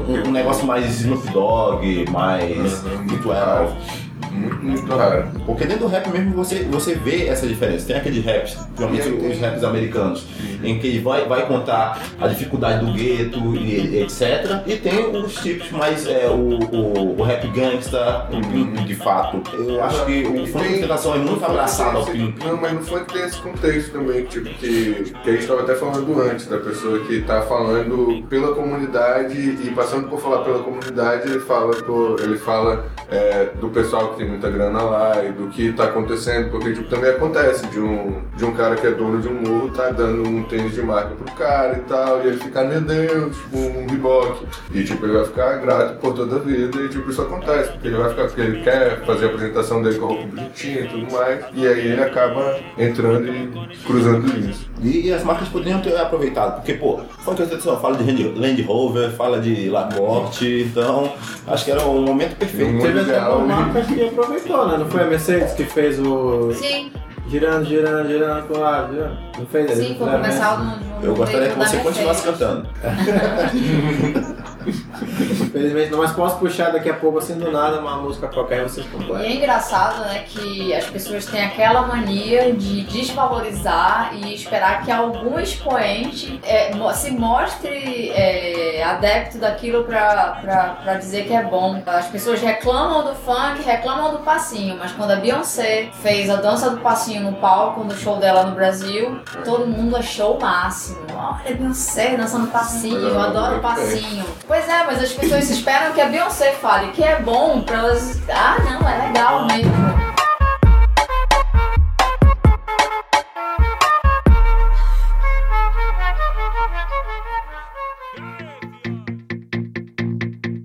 [0.00, 4.03] um, um negócio mais Snoop Dogg, mais B12.
[4.34, 5.28] Muito, muito raro.
[5.46, 7.86] Porque dentro do rap mesmo você, você vê essa diferença.
[7.86, 10.26] Tem aqueles raps, principalmente os raps americanos,
[10.62, 14.62] em que ele vai, vai contar a dificuldade do gueto e etc.
[14.66, 19.40] E tem os tipos mais é, o, o, o rap gangsta, o pimp de fato.
[19.56, 22.42] Eu acho que o funk de ostentação é muito abraçado ao pimp.
[22.44, 25.74] Não, mas no funk tem esse contexto também, tipo, que, que a gente estava até
[25.76, 31.30] falando antes, da pessoa que tá falando pela comunidade e passando por falar pela comunidade,
[31.30, 35.48] ele fala, pô, ele fala é, do pessoal que tem muita grana lá e do
[35.48, 39.20] que tá acontecendo, porque tipo, também acontece de um, de um cara que é dono
[39.20, 42.36] de um morro tá dando um tênis de marca pro cara e tal, e ele
[42.38, 44.46] fica, meu Deus, tipo, um Reebok.
[44.72, 47.88] E tipo, ele vai ficar grato por toda a vida e tipo, isso acontece, porque
[47.88, 51.12] ele vai ficar, porque ele quer fazer apresentação dele com a roupa bonitinha e tudo
[51.12, 51.44] mais.
[51.52, 54.66] E aí ele acaba entrando e cruzando linhas.
[54.82, 59.40] E as marcas poderiam ter aproveitado, porque, pô, funk ostentação fala de Land- Rover, fala
[59.40, 61.12] de Lacoste, então
[61.46, 62.80] acho que era o momento perfeito.
[62.82, 63.54] Teve até uma né?
[63.54, 64.78] marca que aproveitou, né?
[64.78, 66.52] Não foi a Mercedes que fez o.
[66.54, 66.90] Sim,
[67.28, 69.18] Girando, girando, girando pro lado, girando.
[69.38, 70.76] Não fez sim, fizeram começar mesmo.
[70.76, 72.68] no, no Eu gostaria que você continuasse cantando.
[74.66, 78.62] Infelizmente, não, mas posso puxar daqui a pouco, assim, do nada, uma música qualquer e
[78.62, 79.20] vocês E completam.
[79.24, 85.38] é engraçado, né, que as pessoas têm aquela mania de desvalorizar e esperar que algum
[85.38, 91.82] expoente é, se mostre é, adepto daquilo pra, pra, pra dizer que é bom.
[91.86, 96.70] As pessoas reclamam do funk, reclamam do passinho, mas quando a Beyoncé fez a dança
[96.70, 100.98] do passinho no palco, no show dela no Brasil, todo mundo achou o máximo.
[101.12, 104.24] Olha, a Beyoncé dançando passinho, eu adoro passinho.
[104.46, 108.20] Pois é, mas as pessoas esperam que a Beyoncé fale que é bom pra elas.
[108.28, 109.72] Ah, não, é legal mesmo.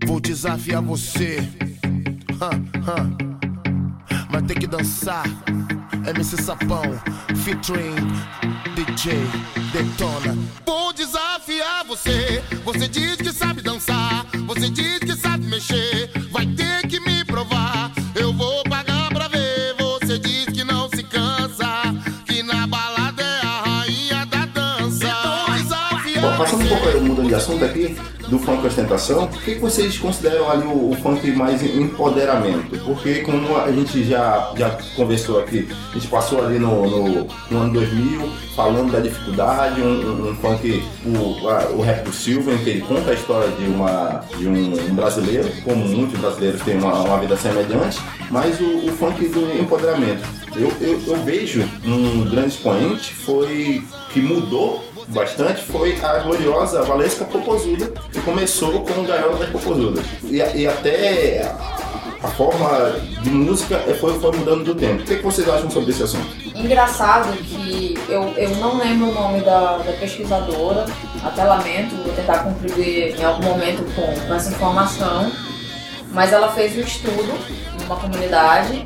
[0.05, 1.39] Vou desafiar você.
[4.29, 5.23] Vai ter que dançar.
[6.07, 6.81] MC Sapão,
[7.43, 7.93] featuring
[8.85, 9.11] DJ
[9.73, 10.37] Detona.
[10.65, 12.41] Vou desafiar você.
[12.63, 14.25] Você diz que sabe dançar.
[14.47, 16.09] Você diz que sabe mexer.
[16.31, 17.91] Vai ter que me provar.
[18.15, 19.75] Eu vou pagar pra ver.
[19.77, 21.93] Você diz que não se cansa.
[22.25, 25.13] Que na balada é a rainha da dança.
[25.23, 27.97] Vou desafiar Bom, passando um pouco mudando de assunto aqui,
[28.29, 32.77] do funk ostentação, o que vocês consideram ali o, o funk mais empoderamento?
[32.85, 37.57] Porque como a gente já, já conversou aqui, a gente passou ali no, no, no
[37.59, 42.51] ano 2000 falando da dificuldade, um, um- um funk, o, a- o rap do Silva,
[42.53, 46.61] em que ele conta a história de, uma, de um, um brasileiro, como muitos brasileiros
[46.61, 50.21] têm uma, uma vida semelhante, mas o, o funk do empoderamento.
[50.55, 57.25] Eu, eu, eu vejo um grande expoente foi que mudou bastante foi a gloriosa Valesca
[57.25, 60.05] Popozuda, que começou com o Gaiola das Popozudas.
[60.23, 61.51] E, e até
[62.21, 65.01] a forma de música é, foi, foi mudando do tempo.
[65.01, 66.27] O que, que vocês acham sobre esse assunto?
[66.55, 70.85] Engraçado que eu, eu não lembro o nome da, da pesquisadora,
[71.23, 75.31] até lamento, vou tentar contribuir em algum momento com, com essa informação,
[76.11, 77.33] mas ela fez um estudo
[77.81, 78.85] numa comunidade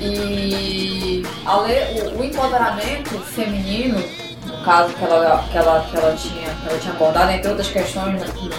[0.00, 4.23] e a o, o empoderamento feminino, no
[4.64, 8.12] caso que ela, que ela, que ela, tinha, que ela tinha abordado, entre outras questões
[8.14, 8.50] no, no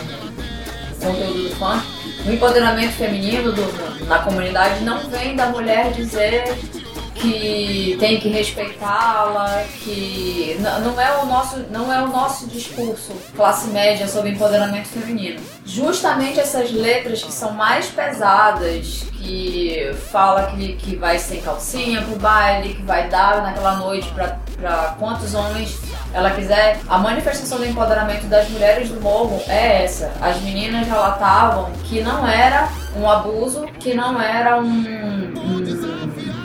[0.99, 1.85] conteúdo do funk,
[2.27, 6.43] o empoderamento feminino do- na comunidade não vem da mulher dizer
[7.15, 13.67] que tem que respeitá-la, que não é o nosso não é o nosso discurso classe
[13.69, 15.41] média sobre empoderamento feminino.
[15.65, 22.15] Justamente essas letras que são mais pesadas, que fala que, que vai sem calcinha pro
[22.17, 25.79] baile, que vai dar naquela noite pra quantos homens
[26.15, 26.79] ela quiser.
[26.87, 30.13] A manifestação do empoderamento das mulheres do morro é essa.
[30.21, 35.65] As meninas relatavam que não era um abuso, que não era um, um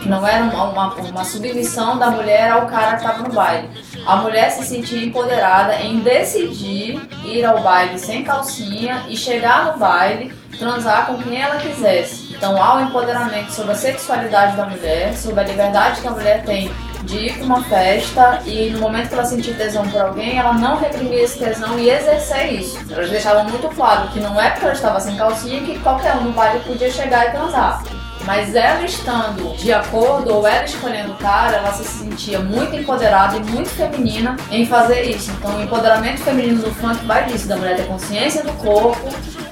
[0.03, 3.69] que não era uma, uma, uma submissão da mulher ao cara que estava no baile.
[4.07, 9.79] A mulher se sentia empoderada em decidir ir ao baile sem calcinha e chegar no
[9.79, 12.35] baile, transar com quem ela quisesse.
[12.35, 16.43] Então há o empoderamento sobre a sexualidade da mulher, sobre a liberdade que a mulher
[16.45, 20.39] tem de ir para uma festa e no momento que ela sentir tesão por alguém,
[20.39, 22.79] ela não reprimir esse tesão e exercer isso.
[22.91, 26.25] Elas deixavam muito claro que não é porque ela estava sem calcinha que qualquer um
[26.25, 27.83] no baile podia chegar e transar.
[28.25, 33.37] Mas ela estando de acordo ou ela escolhendo o cara, ela se sentia muito empoderada
[33.37, 35.31] e muito feminina em fazer isso.
[35.33, 39.09] Então o empoderamento feminino do funk vai disso, da mulher ter consciência do corpo,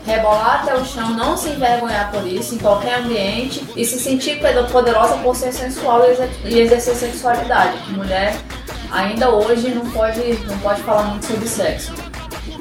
[0.09, 4.40] rebolar até o chão, não se envergonhar por isso em qualquer ambiente e se sentir
[4.73, 7.77] poderosa por ser sensual e exer- exercer sexualidade.
[7.92, 8.35] Mulher
[8.90, 11.92] ainda hoje não pode, não pode falar muito sobre sexo.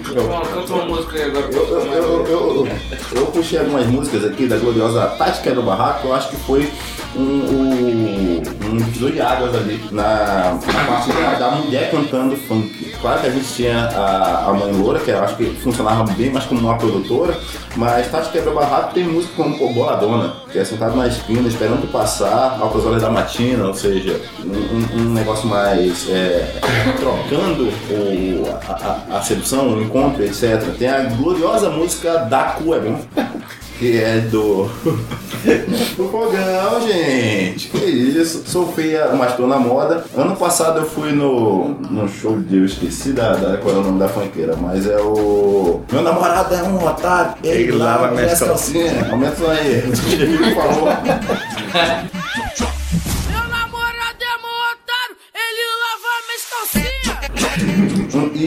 [0.04, 1.46] Canta uma música aí agora.
[1.52, 2.68] Eu, eu, eu, eu,
[3.16, 6.72] eu puxei algumas músicas aqui da gloriosa Tática do Barraco, eu acho que foi
[7.16, 12.87] um, um, um divisor de águas ali na, na parte da, da mulher cantando funk.
[13.02, 16.32] Claro que a gente tinha a, a mãe Loura, que eu acho que funcionava bem
[16.32, 17.38] mais como uma produtora,
[17.76, 21.92] mas Tática do Barraco tem música como o Boladona, que é sentado na esquina esperando
[21.92, 26.60] passar, altas horas da matina, ou seja, um, um- negócio mais é,
[27.00, 30.62] trocando o, a, a, a sedução, o encontro, etc.
[30.78, 32.80] Tem a gloriosa música Da Cu é.
[33.78, 34.64] Que é do.
[35.96, 37.68] do fogão, gente.
[37.68, 38.44] Que isso.
[38.48, 40.04] Sou feia, mas tô na moda.
[40.16, 41.70] Ano passado eu fui no.
[41.90, 42.58] no show de.
[42.58, 45.82] Eu esqueci da, da, qual é o nome da funkeira, mas é o.
[45.92, 47.36] Meu namorado é um otário.
[47.44, 49.12] Ele, Ele lava minhas calcinhas.
[49.12, 49.84] Aumenta aí.
[50.12, 50.88] Ele falou.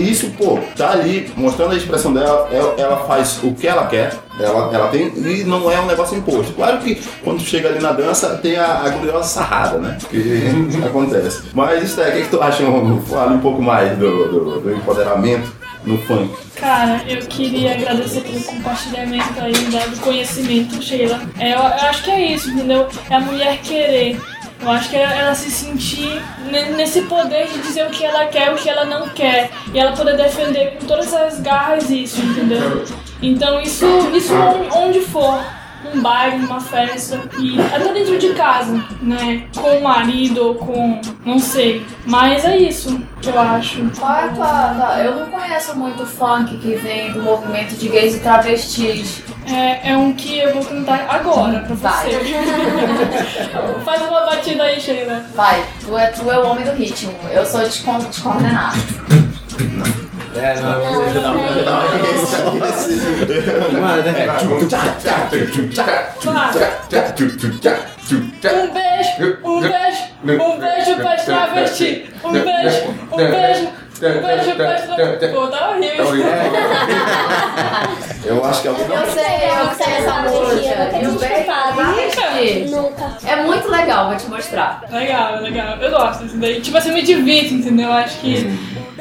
[0.00, 3.86] E isso, pô, tá ali mostrando a expressão dela, ela, ela faz o que ela
[3.86, 6.54] quer, ela, ela tem, e não é um negócio imposto.
[6.54, 9.98] Claro que quando chega ali na dança tem a, a gloriosa sarrada, né?
[10.08, 10.50] Que
[10.82, 11.42] acontece.
[11.52, 12.64] Mas, Esté, o que, que tu acha?
[13.10, 15.52] Fale um pouco mais do, do, do empoderamento
[15.84, 16.34] no funk.
[16.56, 21.20] Cara, eu queria agradecer pelo compartilhamento aí, né, do conhecimento, Sheila.
[21.38, 22.88] É, eu, eu acho que é isso, entendeu?
[23.10, 24.18] É a mulher querer.
[24.62, 26.20] Eu acho que é ela se sentir
[26.50, 29.50] ne- nesse poder de dizer o que ela quer o que ela não quer.
[29.72, 32.84] E ela poder defender com todas as garras isso, entendeu?
[33.22, 35.42] Então isso, isso on- onde for.
[35.82, 39.44] Num baile, numa festa, e até dentro de casa, né?
[39.56, 41.00] Com o marido ou com.
[41.24, 41.84] não sei.
[42.04, 43.82] Mas é isso que eu acho.
[43.98, 47.88] Qual é a tua, tua- Eu não conheço muito funk que vem do movimento de
[47.88, 49.22] gays e travestis.
[49.46, 52.10] É, é um que eu vou cantar agora pra Vai.
[52.10, 52.34] você.
[53.84, 55.24] Faz uma batida aí, Sheila.
[55.34, 57.14] Vai, tu é, tu é o homem do ritmo.
[57.32, 58.78] Eu sou descon- descoordenado.
[60.34, 61.80] É, não, não, não, não, não.
[63.80, 64.26] Mano, né?
[68.52, 70.02] Um beijo, um beijo,
[70.42, 72.10] um beijo pra travesti.
[72.24, 73.68] Um beijo, um beijo, um beijo pra travesti.
[73.89, 73.89] Pô,
[75.50, 76.06] tá horrível.
[78.24, 80.90] Eu acho que alguém Eu sei, eu sei essa música.
[80.94, 81.28] Eu nunca
[82.38, 82.68] tinha.
[82.68, 83.16] Nunca.
[83.26, 84.82] É muito legal, vou te mostrar.
[84.90, 85.76] Legal, legal.
[85.78, 86.60] Eu gosto disso daí.
[86.60, 87.88] Tipo assim, me divirto, entendeu?
[87.88, 88.46] Eu acho que.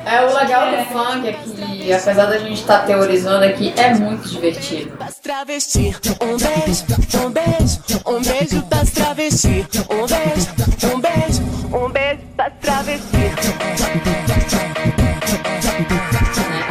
[0.05, 4.27] É o legal do funk é que, apesar da gente estar teorizando aqui, é muito
[4.29, 4.95] divertido.
[4.97, 6.85] Das travesti, um beijo,
[7.25, 11.43] um beijo, um beijo das travesti, um beijo, um beijo,
[11.77, 14.28] um beijo das travesti.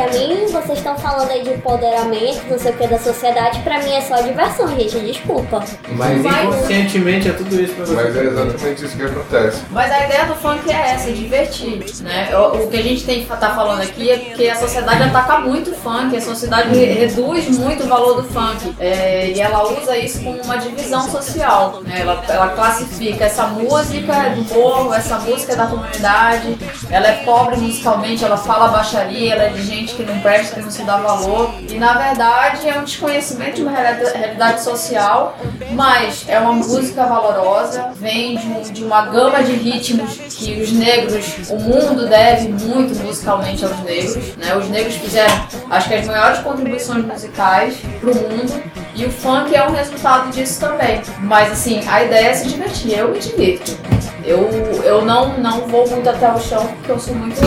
[0.00, 3.58] Pra mim, vocês estão falando aí de empoderamento, não sei o que, da sociedade.
[3.60, 4.98] Pra mim é só diversão, gente.
[5.00, 5.62] Desculpa.
[5.90, 6.44] Mas Vai.
[6.46, 7.94] inconscientemente é tudo isso pra você.
[7.94, 9.62] Mas é exatamente isso que acontece.
[9.70, 12.30] Mas a ideia do funk é essa, é divertir, né?
[12.34, 15.38] O, o que a gente tem que tá falando aqui é que a sociedade ataca
[15.40, 18.74] muito o funk, a sociedade re- reduz muito o valor do funk.
[18.80, 22.00] É, e ela usa isso como uma divisão social, né?
[22.00, 26.56] Ela, ela classifica essa música é do morro, essa música é da comunidade,
[26.90, 30.62] ela é pobre musicalmente, ela fala baixaria, ela é de gente que não presta, que
[30.62, 31.54] não se dá valor.
[31.68, 35.36] E na verdade é um desconhecimento de uma realidade, social,
[35.72, 40.72] mas é uma música valorosa, vem de, um- de uma gama de ritmos que os
[40.72, 44.36] negros, o mundo deve muito musicalmente aos negros.
[44.36, 44.54] Né?
[44.56, 45.34] Os negros fizeram,
[45.70, 48.62] acho que as maiores contribuições musicais pro mundo.
[48.94, 51.00] E o funk é um resultado disso também.
[51.20, 52.98] Mas assim, a ideia é se divertir.
[52.98, 53.78] Eu me divirto.
[54.24, 54.48] Eu,
[54.84, 57.40] eu não, não vou muito até o chão porque eu sou muito.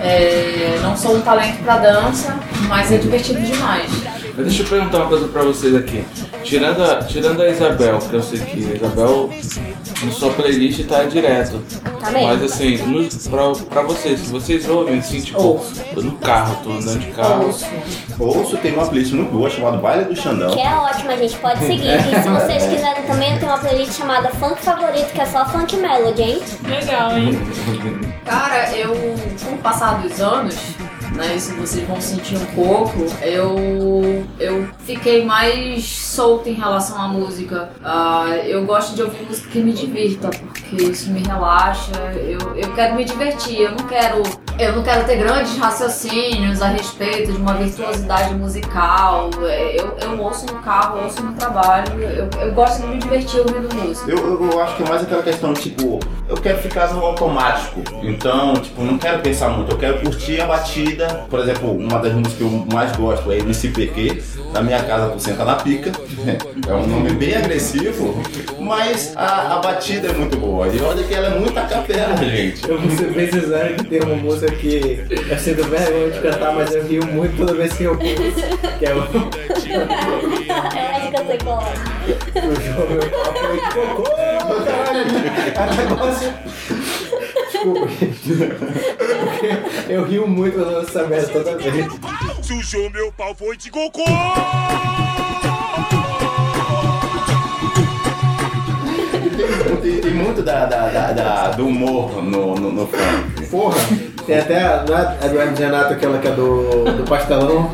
[0.00, 2.36] É, não sou um talento pra dança,
[2.68, 3.90] mas é divertido demais.
[4.36, 6.04] Mas deixa eu perguntar uma coisa pra vocês aqui.
[6.44, 9.30] Tirando a, tirando a Isabel, que eu sei que a Isabel
[10.02, 11.60] na sua playlist tá direto.
[12.00, 12.26] Tá bem?
[12.26, 15.82] Mas assim, no, pra, pra vocês, se vocês ouvem assim, tipo, Ouço.
[15.92, 17.46] tô no carro, tô andando de carro.
[17.46, 17.66] Ouço.
[18.18, 20.50] Ouço tem uma playlist muito boa chamada Baile do Xandão.
[20.50, 21.36] Que é ótima, gente.
[21.38, 21.88] Pode seguir.
[22.08, 25.44] E se vocês quiserem também, eu tenho uma playlist chamada Funk Favorito, que é só
[25.46, 26.42] Funk Melody, hein?
[26.64, 27.38] Legal, hein?
[28.24, 28.94] Cara, eu,
[29.44, 30.54] com o passar dos anos,
[31.18, 37.08] né, isso vocês vão sentir um pouco, eu, eu fiquei mais solta em relação à
[37.08, 37.70] música.
[37.84, 41.92] Ah, eu gosto de ouvir música que me divirta, porque isso me relaxa.
[42.14, 44.22] Eu, eu quero me divertir, eu não quero,
[44.58, 49.30] eu não quero ter grandes raciocínios a respeito de uma virtuosidade musical.
[49.42, 53.74] Eu, eu ouço no carro, ouço no trabalho, eu, eu gosto de me divertir ouvindo
[53.74, 54.10] música.
[54.10, 57.82] Eu, eu, eu acho que é mais aquela questão, tipo, eu quero ficar no automático.
[58.02, 61.07] Então, tipo, não quero pensar muito, eu quero curtir a batida.
[61.28, 65.18] Por exemplo, uma das músicas que eu mais gosto é MCPQ, da minha casa tu
[65.20, 65.90] senta na pica.
[66.66, 68.14] É um nome bem agressivo,
[68.58, 70.68] mas a, a batida é muito boa.
[70.68, 72.68] E olha que ela é muito a capela, gente.
[72.68, 76.52] Eu vou ser bem sincero que tem uma música que eu sinto vergonha de cantar,
[76.54, 78.04] mas eu rio muito toda vez que eu ouço.
[78.78, 79.12] Que é o, Eu acho
[81.10, 81.72] que eu sei qual é.
[82.38, 84.04] o jogo Papo é de Cocô,
[84.64, 85.06] caralho.
[85.54, 85.56] É
[85.88, 86.28] negócio...
[87.58, 88.32] Desculpa, gente.
[89.88, 91.86] Eu rio muito quando essa merda toda vez.
[92.42, 94.04] Sujou meu pau, foi de cocô.
[99.82, 103.46] Tem, tem- muito da, da- da- da- do humor no, no, no funk.
[103.50, 103.76] Porra,
[104.26, 104.84] tem até a,
[105.20, 107.72] é a do Renato, aquela que é do, do pastelão.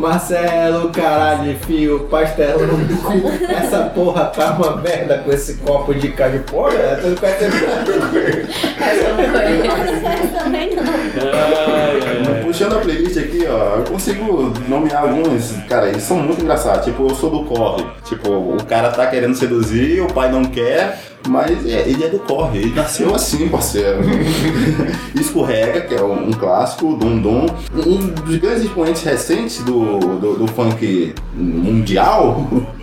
[0.00, 3.12] Marcelo, caralho, fio, pastelão no cu.
[3.48, 6.98] Essa porra tá uma merda com esse copo de de porra.
[7.00, 7.54] Tu não conhece Essa
[9.06, 10.32] eu não conheço.
[10.38, 10.84] Também não.
[12.42, 16.84] Puxando a playlist aqui, ó, eu consigo nomear alguns, cara, eles são muito engraçados.
[16.84, 17.84] Tipo, eu sou do corre.
[18.04, 20.98] Tipo, o cara tá querendo seduzir, o pai não quer,
[21.28, 24.00] mas é, ele é do corre, ele nasceu assim, parceiro.
[25.18, 27.46] Escorrega, que é um, um clássico, Dum Dum.
[27.74, 32.46] Um dos grandes expoentes recentes do, do, do funk mundial.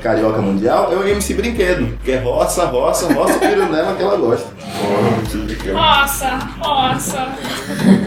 [0.00, 4.16] Carioca Mundial é o MC Brinquedo, que é roça, roça, roça, tiro nela que ela
[4.16, 4.48] gosta.
[5.74, 7.28] Nossa, nossa.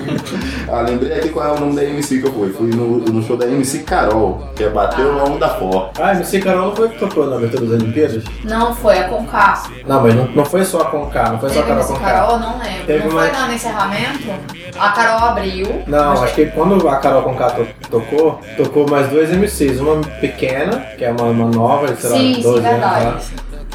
[0.74, 2.50] Ah, lembrei aqui qual é o nome da MC que eu fui.
[2.52, 6.02] Fui no, no show da MC Carol, que é Bateu na Onda Forte.
[6.02, 8.24] Ah, MC Carol não foi que tocou na abertura das Olimpíadas?
[8.44, 9.64] Não foi, a Conká.
[9.86, 11.94] Não, mas não, não foi só a Conká, não foi só a Teve Carol esse
[11.94, 12.06] Conká.
[12.12, 12.86] Carol, não lembro.
[12.88, 14.30] Teve não uma- foi não, no encerramento?
[14.80, 15.84] A Carol abriu.
[15.86, 19.80] Não, acho que quando a Carol Conká to- tocou, tocou mais dois MCs.
[19.80, 23.06] Uma pequena, que é uma, uma nova, sei lá, Sim, sim, 12 anos verdade.
[23.06, 23.20] lá.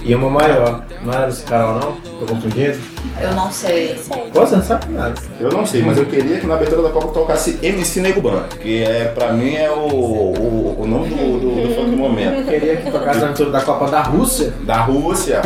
[0.02, 0.82] E uma maior.
[1.02, 1.92] Não era MC Carol, não?
[2.18, 2.78] Tô confundindo?
[3.20, 3.94] Eu não sei.
[4.32, 5.14] Você não sabe nada.
[5.40, 8.44] Eu não sei, mas eu queria que na abertura da Copa tocasse MC Nego Ban,
[8.60, 12.38] que é, pra mim é o, o, o nome do, do, do funk do momento.
[12.40, 14.52] Eu queria que tocasse na abertura da Copa da Rússia.
[14.62, 15.40] Da Rússia,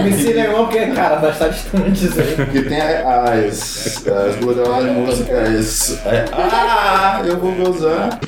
[0.00, 2.46] MC Negão, porque, cara, vai estar distante isso aí.
[2.46, 6.06] que tem as, as gloriosas músicas.
[6.06, 8.18] é, ah, eu vou gozar.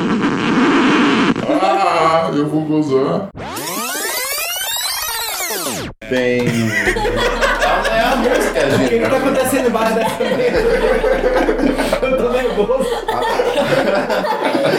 [1.61, 3.29] Ah, eu vou gozar.
[6.09, 6.41] Tem.
[6.41, 9.17] Ah, é a música, O que, que tá gente.
[9.17, 10.59] acontecendo embaixo dessa mesa?
[12.03, 12.89] Eu tô nervoso.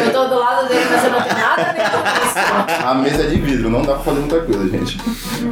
[0.05, 2.88] Eu tô do lado dele, mas eu não tenho nada a ver com isso.
[2.88, 4.97] A mesa é de vidro, não dá pra fazer muita coisa, gente.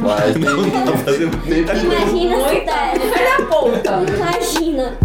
[0.02, 0.42] Mas tem.
[0.42, 1.38] Não dá pra fazer muita
[1.72, 1.86] coisa.
[1.86, 3.00] Imagina se Muita der.
[3.00, 4.02] filha da puta.
[4.16, 4.98] Imagina.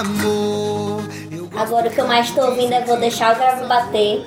[0.00, 1.02] Amor,
[1.54, 4.24] Agora o que eu mais tô ouvindo é Vou Deixar o Grave Bater,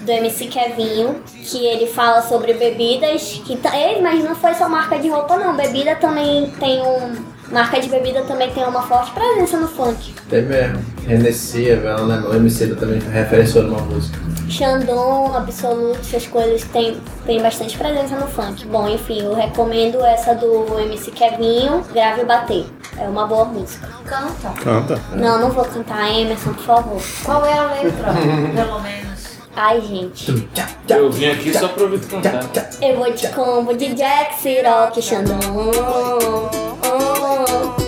[0.00, 4.98] do MC Kevinho, que ele fala sobre bebidas, que Ei, mas não foi só marca
[4.98, 7.24] de roupa não, bebida também tem um...
[7.52, 10.12] Marca de bebida também tem uma forte presença no funk.
[10.28, 10.91] Tem mesmo.
[11.06, 12.30] Renesci, ela lembra.
[12.30, 14.18] O MC também referenciou numa música.
[14.48, 18.66] Xandão, Absoluto, essas coisas tem, tem bastante presença no funk.
[18.66, 22.66] Bom, enfim, eu recomendo essa do MC Kevinho, Grave Bater.
[22.98, 23.88] É uma boa música.
[24.04, 24.50] Canta.
[24.62, 25.00] Canta.
[25.12, 27.02] Não, não vou cantar, Emerson, por favor.
[27.24, 28.12] Qual é a letra,
[28.54, 29.12] pelo menos?
[29.56, 30.48] Ai, gente.
[30.88, 32.44] Eu vim aqui só pra ouvir tu cantar.
[32.80, 35.38] Eu vou de combo de Jack, Siroque, Xandão.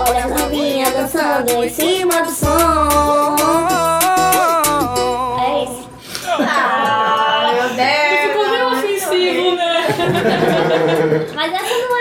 [0.00, 3.36] Olha as novinhas dançando em cima do som.
[5.40, 5.88] É isso.
[6.40, 7.68] Ah, meu
[8.28, 8.78] Ficou meio Deus.
[8.78, 9.86] ofensivo, né?
[11.34, 11.93] Mas essa não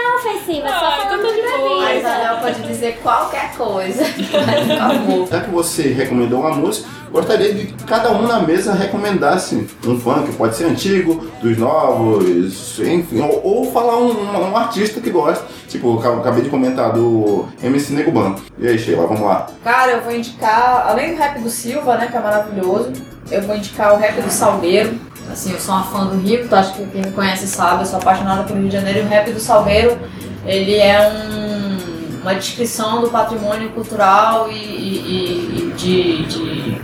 [0.53, 1.85] ofensiva, é só falando tá de boa.
[1.85, 1.95] A.
[1.95, 4.03] Isabel pode dizer qualquer coisa.
[5.29, 9.99] Já que você recomendou uma música, gostaria de que cada um na mesa recomendasse um
[9.99, 15.45] funk, pode ser antigo, dos novos, enfim, ou, ou falar um, um artista que gosta.
[15.67, 18.35] Tipo, eu acabei de comentar do MC Nego Ban.
[18.59, 19.47] E aí, Sheila, vamos lá.
[19.63, 22.93] Cara, eu vou indicar, além do rap do Silva, né, que é maravilhoso,
[23.31, 24.99] eu vou indicar o rap do Salgueiro.
[25.31, 27.85] Assim, eu sou uma fã do Rio, então acho que quem me conhece sabe, eu
[27.85, 28.99] sou apaixonada pelo Rio de Janeiro.
[28.99, 29.97] E o rap do Salgueiro,
[30.45, 36.81] ele é um- uma descrição do patrimônio cultural e, e- e de, de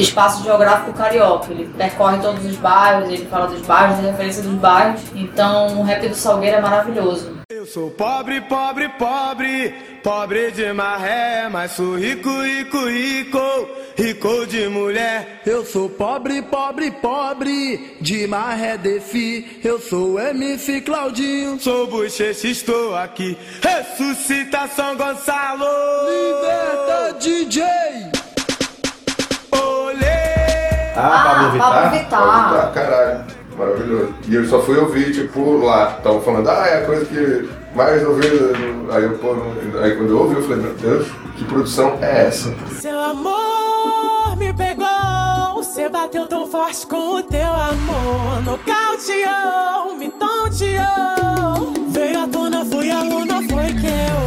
[0.00, 1.52] espaço geográfico carioca.
[1.52, 5.00] Ele percorre todos os bairros, ele fala dos bairros, da referência dos bairros.
[5.14, 7.35] Então, o rap do Salgueiro é maravilhoso.
[7.48, 9.72] Eu sou pobre, pobre, pobre,
[10.02, 15.42] pobre de maré, mas sou rico, rico, rico, rico de mulher.
[15.46, 19.60] Eu sou pobre, pobre, pobre, de maré defi.
[19.62, 23.38] Eu sou MC Claudinho, sou bochecha, estou aqui.
[23.62, 25.66] Ressuscita São Gonçalo,
[26.08, 27.62] liberta DJ.
[29.52, 30.04] Olê.
[30.96, 32.50] Ah, Pablo Pablo Vittar?
[32.50, 32.72] Vittar.
[32.72, 34.14] Caralho, maravilhoso.
[34.28, 35.96] E eu só fui ouvir, tipo, lá.
[35.98, 38.26] Estavam falando, ah, é a coisa que mais ouvi.
[38.90, 39.34] Aí eu, pô,
[39.80, 42.54] aí quando eu ouvi, eu falei, meu Deus, que produção é essa?
[42.80, 44.86] Seu amor me pegou,
[45.56, 48.42] você bateu tão forte com o teu amor.
[48.44, 51.72] Nocauteou, me tonteou.
[51.88, 54.26] Veio à tona, fui a luna, foi que eu.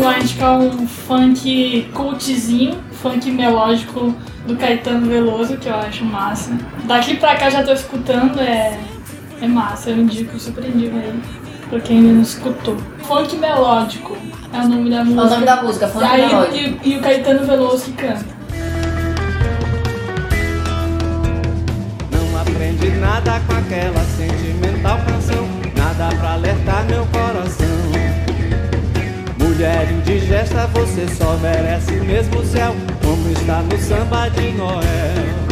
[0.00, 4.14] Vou indicar um funk cultzinho, funk melódico
[4.46, 6.52] do Caetano Veloso, que eu acho massa.
[6.84, 8.78] Daqui pra cá já tô escutando, é,
[9.40, 11.12] é massa, eu indico, super indico aí,
[11.68, 12.76] pra quem ainda não escutou.
[13.02, 14.16] Funk melódico
[14.52, 15.22] é o nome da É música.
[15.22, 16.80] o nome da música, funk Aí, melódico.
[16.84, 18.24] e, e o Caetano Veloso que canta.
[22.10, 25.48] Não aprende nada com aquela sentimental canção.
[25.76, 27.66] Nada pra alertar meu coração.
[29.38, 32.74] Mulher indigesta você só merece mesmo o céu,
[33.12, 35.42] como está no samba de Noel.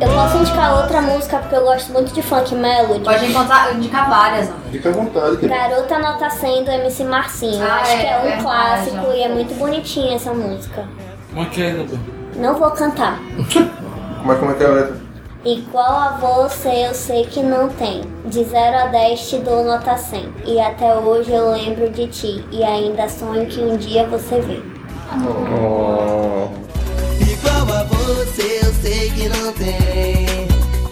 [0.00, 3.04] Eu posso indicar outra música porque eu gosto muito de funk melody.
[3.04, 4.70] Pode encontrar, indicar várias, ó.
[4.70, 5.48] Fica à vontade, querido.
[5.48, 7.62] Garota Nota 100 do MC Marcinho.
[7.62, 10.84] Eu Ah, acho é, que é um verdade, clássico e é muito bonitinha essa música.
[11.28, 11.98] Como é que é, Dudu?
[12.36, 13.18] Não vou cantar.
[14.22, 14.96] Como é, como é que é a letra?
[15.44, 18.00] Igual a você, eu sei que não tem.
[18.24, 20.32] De 0 a 10 te dou nota 100.
[20.46, 22.44] E até hoje eu lembro de ti.
[22.50, 24.75] E ainda sonho que um dia você vê.
[25.14, 26.48] Oh.
[27.20, 30.26] Igual a você, eu sei que não tem.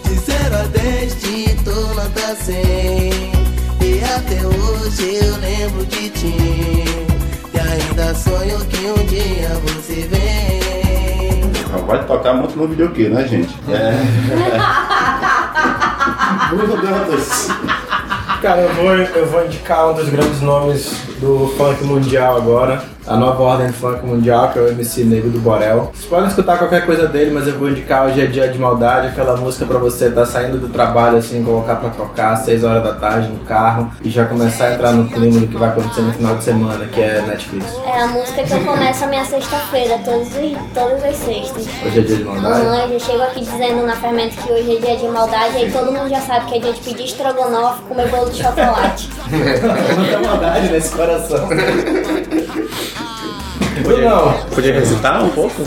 [0.03, 2.55] De 0 a 10 te dou nota 100.
[3.81, 6.35] E até hoje eu lembro de ti.
[7.53, 10.55] E ainda sonho que um dia você vem.
[11.85, 13.55] Vai tocar muito no videokê, né, gente?
[13.69, 13.93] É.
[16.49, 17.49] Bruno Dantas.
[18.41, 22.83] Cara, eu vou, eu vou indicar um dos grandes nomes do funk mundial agora.
[23.07, 25.91] A nova ordem do funk mundial, que é o MC Negro do Borel.
[25.93, 29.09] Vocês podem escutar qualquer coisa dele, mas eu vou indicar Hoje é Dia de Maldade,
[29.09, 32.83] aquela música pra você estar saindo do trabalho, assim, colocar pra tocar às 6 horas
[32.83, 36.01] da tarde no carro e já começar a entrar no clima do que vai acontecer
[36.01, 37.67] no final de semana, que é Netflix.
[37.85, 41.67] É a música que eu começo a minha sexta-feira, todos os- todas as sextas.
[41.85, 42.61] Hoje é Dia de Maldade.
[42.65, 45.71] Aham, eu já chego aqui dizendo na fermento que hoje é dia de maldade, aí
[45.71, 49.09] todo mundo já sabe que é dia de pedir estrogonofe e comer bolo de chocolate.
[49.29, 51.47] Muita maldade nesse coração.
[53.85, 55.61] Não, Podia recitar um pouco?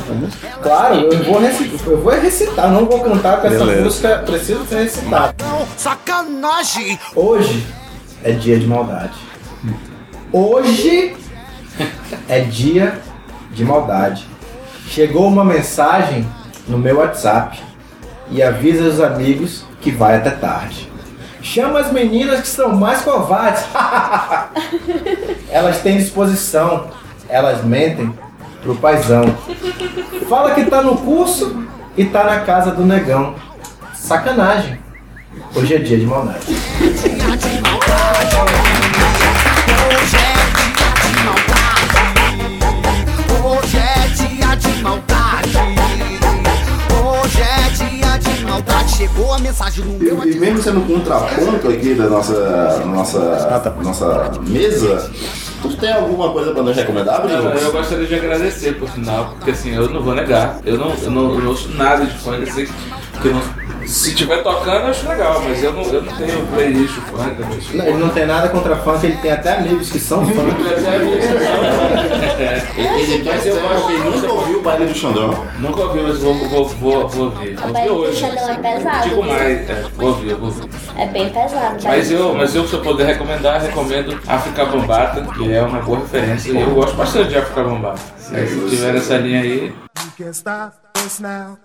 [0.63, 4.77] claro, eu vou recitar, eu vou recitar, não vou cantar porque essa música precisa ser
[4.85, 5.35] recitada.
[5.77, 6.99] Sacanagem!
[7.15, 7.67] Hoje
[8.25, 9.13] é dia de maldade.
[10.33, 11.15] Hoje
[12.29, 12.99] é dia
[13.53, 14.27] de maldade.
[14.89, 16.27] Chegou uma mensagem
[16.67, 17.61] no meu WhatsApp
[18.31, 20.88] e avisa os amigos que vai até tarde.
[21.43, 23.65] Chama as meninas que são mais covardes.
[25.51, 26.89] elas têm disposição,
[27.29, 28.13] elas mentem
[28.63, 29.25] pro paizão.
[30.29, 31.65] Fala que tá no curso
[31.97, 33.35] e tá na casa do negão.
[33.95, 34.79] Sacanagem.
[35.55, 36.47] Hoje é dia de maldade.
[48.59, 48.97] maldade.
[48.97, 53.73] Chegou a mensagem no meu E, e mesmo sendo um contraponto aqui da nossa, nossa,
[53.83, 55.11] nossa mesa,
[55.63, 57.51] tu tem alguma coisa pra nos recomendar, Bruno?
[57.51, 61.11] eu gostaria de agradecer por sinal, porque assim, eu não vou negar, eu não, eu
[61.11, 62.67] não, eu não ouço nada de funk, assim,
[63.21, 66.47] que eu não- se tiver tocando eu acho legal, mas eu não, eu não tenho
[66.49, 67.47] playlist de funk, eu
[67.79, 70.51] não ele não tem nada contra funk, ele tem até amigos que são funk.
[72.39, 75.45] É, Ele mas eu gosto ele nunca ouviu o baile do Xandrão.
[75.59, 77.55] Nunca ouvi, mas vou, vou, vou, vou ouvir.
[77.55, 78.17] Vou O ouvir baile do hoje.
[78.21, 79.33] Xandão é pesado, Digo viu?
[79.33, 80.69] mais, é, vou ouvir, vou ouvir.
[80.99, 81.79] É bem pesado.
[81.85, 86.01] Mas eu, mas eu, se eu puder recomendar, recomendo África Bambata, que é uma boa
[86.01, 86.51] referência.
[86.51, 88.01] E eu gosto bastante de África Bambata.
[88.19, 91.57] Se, se tiver nessa linha aí, You can't stop us now.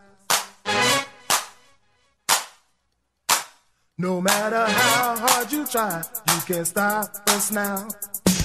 [3.98, 7.88] No matter how hard you try, you can't stop us now.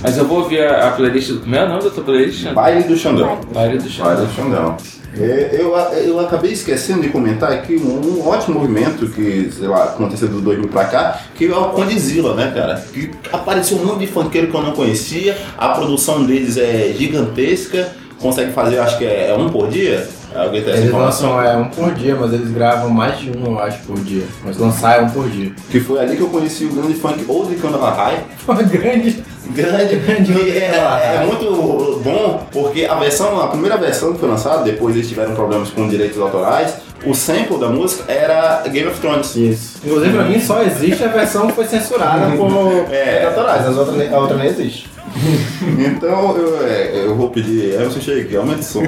[0.03, 1.41] Mas eu vou ouvir a, a playlist do.
[1.41, 2.47] Como é o nome da tua playlist?
[2.53, 3.41] Baile do Xandão.
[3.53, 4.07] Baile do Chão.
[4.07, 4.77] Baile do Xandão.
[5.17, 9.85] É, eu, eu acabei esquecendo de comentar aqui um, um ótimo movimento que, sei lá,
[9.85, 12.81] aconteceu do 2000 pra cá, que é o Condizila, né, cara?
[12.93, 17.89] Que apareceu um monte de funkeiro que eu não conhecia, a produção deles é gigantesca,
[18.19, 20.07] consegue fazer, acho que é, é um por dia?
[20.39, 21.37] Alguém tem essa Eles informação?
[21.37, 24.25] lançam é, um por dia, mas eles gravam mais de um, eu acho, por dia.
[24.45, 25.53] Mas lançar é um por dia.
[25.71, 28.25] Que foi ali que eu conheci o grande funk Old Candela High.
[28.71, 29.25] grande.
[29.51, 34.29] Grande, Grande que é, é muito bom, porque a versão, a primeira versão que foi
[34.29, 36.75] lançada, depois eles tiveram problemas com direitos autorais,
[37.05, 39.35] o sample da música era Game of Thrones.
[39.37, 39.79] Isso.
[39.85, 43.05] Inclusive, pra mim, só existe a versão que foi censurada por É.
[43.05, 43.67] direitos autorais.
[43.67, 44.89] As outras, a outra nem existe.
[45.79, 48.83] Então eu, é, eu vou pedir, Emerson Sheik, aumenta o som.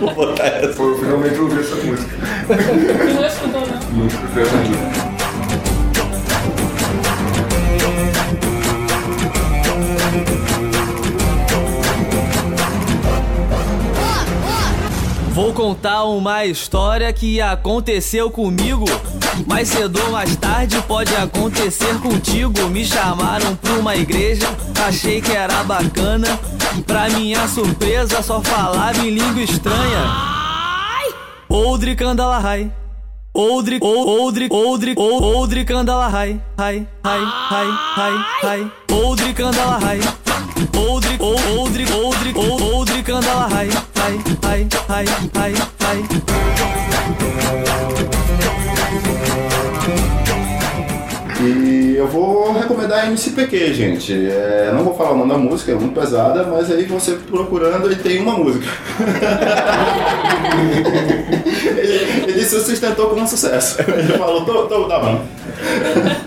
[0.00, 0.82] Vou botar essa.
[0.82, 2.10] Eu finalmente ouvi essa música.
[3.14, 3.90] Não escutou, não.
[3.92, 5.07] Muito diferente.
[15.58, 18.84] Contar uma história que aconteceu comigo.
[19.44, 22.68] Mais cedo ou mais tarde pode acontecer contigo.
[22.68, 24.46] Me chamaram pra uma igreja,
[24.86, 26.28] achei que era bacana.
[26.86, 30.04] Pra minha surpresa, só falava em língua estranha.
[31.48, 32.70] Oldri Kandalahai.
[33.34, 36.40] Oldri, Oldri, Oldri, Oldri Kandalahai.
[36.56, 38.72] Hai, hai, hai, hai, hai.
[38.92, 39.98] Oldri Kandalahai.
[40.76, 43.87] Oldri, Oldri, Oldri, Oldri Kandalahai.
[44.08, 45.04] Hai, hai, hai,
[45.34, 46.02] hai, hai.
[51.42, 54.14] E eu vou recomendar da MCPQ, gente.
[54.14, 57.84] É, não vou falar o nome da música, é muito pesada, mas aí você procurando,
[57.84, 58.66] ele tem uma música.
[61.76, 63.76] ele, ele se sustentou como um sucesso.
[63.82, 65.22] Ele falou, tô, tô, tá bom.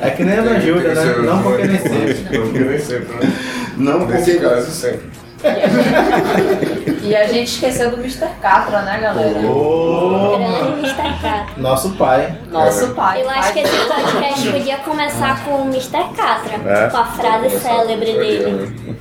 [0.02, 1.16] É que nem a da Júlia, né?
[1.26, 2.16] Não porque nem sempre.
[2.32, 3.18] Não, porque nem sempre,
[7.04, 8.28] E a gente esqueceu do Mr.
[8.42, 9.40] Catra, né, galera?
[9.40, 10.96] Ô, Grande Mr.
[11.22, 11.46] Catra.
[11.58, 12.38] nosso pai.
[12.50, 13.22] Nosso pai.
[13.24, 16.04] Eu acho que esse podcast podia começar com o Mr.
[16.16, 16.90] Catra, É.
[16.90, 18.98] com a frase célebre dele.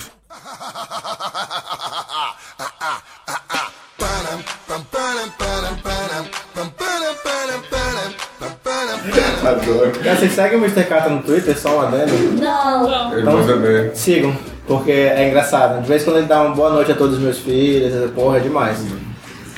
[9.47, 9.93] Adoro.
[10.03, 10.85] Vocês seguem o Mr.
[10.85, 12.13] Catra no Twitter, só um adendo?
[12.41, 13.95] Não, Ele manda bem.
[13.95, 14.37] Sigam,
[14.71, 15.83] porque é engraçado.
[15.83, 18.37] De vez em quando ele dá uma boa noite a todos os meus filhos, porra
[18.37, 18.79] é demais.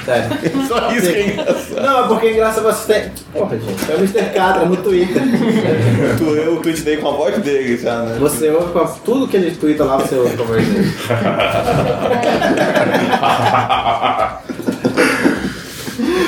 [0.06, 0.30] Sério.
[0.66, 1.82] Só isso que é engraçado.
[1.82, 3.12] Não, é porque é engraçado você ter.
[3.30, 4.30] Porra, gente, é o Mr.
[4.32, 5.20] Catra no Twitter.
[6.16, 8.16] Tu, eu tweetei com a voz dele já, né?
[8.20, 10.94] Você ouve com tudo que ele twitta lá, você ouve com a voz dele.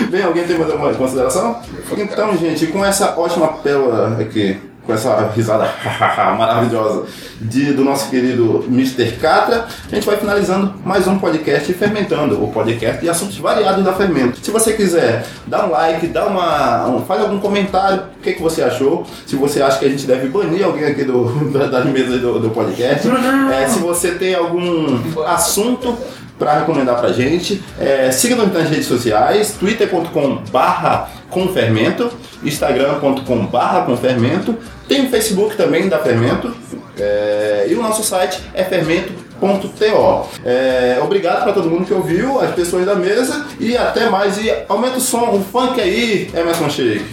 [0.10, 1.62] Bem, alguém tem mais alguma consideração?
[1.96, 5.66] Então, gente, com essa ótima pérola aqui, com essa risada
[6.36, 7.04] maravilhosa
[7.40, 9.12] de, do nosso querido Mr.
[9.12, 13.92] Catra, a gente vai finalizando mais um podcast Fermentando, o podcast de assuntos variados da
[13.94, 14.38] Fermento.
[14.42, 18.42] Se você quiser, dá um like, dá uma, um- faz algum comentário, o que, que
[18.42, 21.84] você achou, se você acha que a gente deve banir alguém aqui do, da- das
[21.86, 23.08] mesas do, do podcast,
[23.52, 25.96] É, se você tem algum assunto
[26.38, 27.62] para recomendar pra gente.
[27.78, 32.10] É, Siga-nos nas redes sociais, twitter.com barra confermento,
[32.42, 34.56] instagram.com barra confermento,
[34.88, 36.54] tem o Facebook também da Fermento,
[36.98, 40.28] é, e o nosso site é fermento.to.
[40.44, 44.38] É, obrigado para todo mundo que ouviu, as pessoas da mesa, e até mais.
[44.38, 47.04] E aumenta o som, o funk aí, Emerson Shake.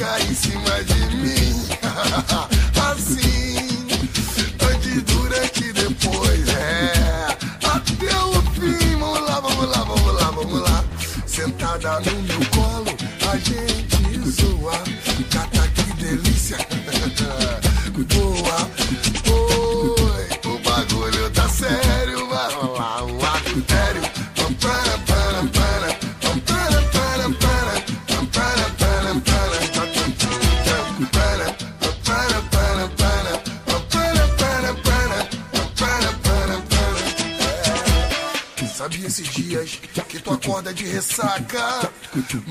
[0.00, 1.68] É em cima de mim.
[2.90, 3.37] assim,
[11.88, 12.37] out.
[40.72, 41.90] De ressaca?
[42.14, 42.42] Muito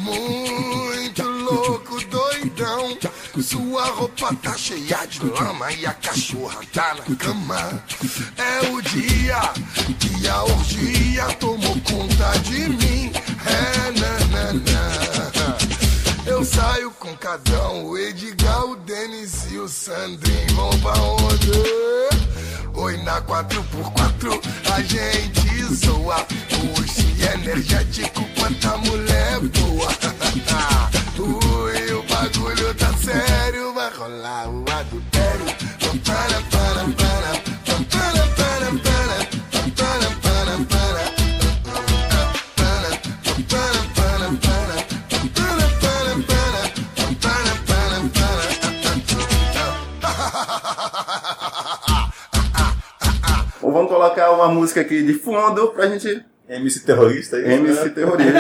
[55.48, 56.24] fundo pra gente.
[56.50, 57.54] MC terrorista aí.
[57.54, 58.40] MC terrorista.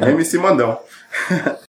[0.08, 0.80] MC Mandão.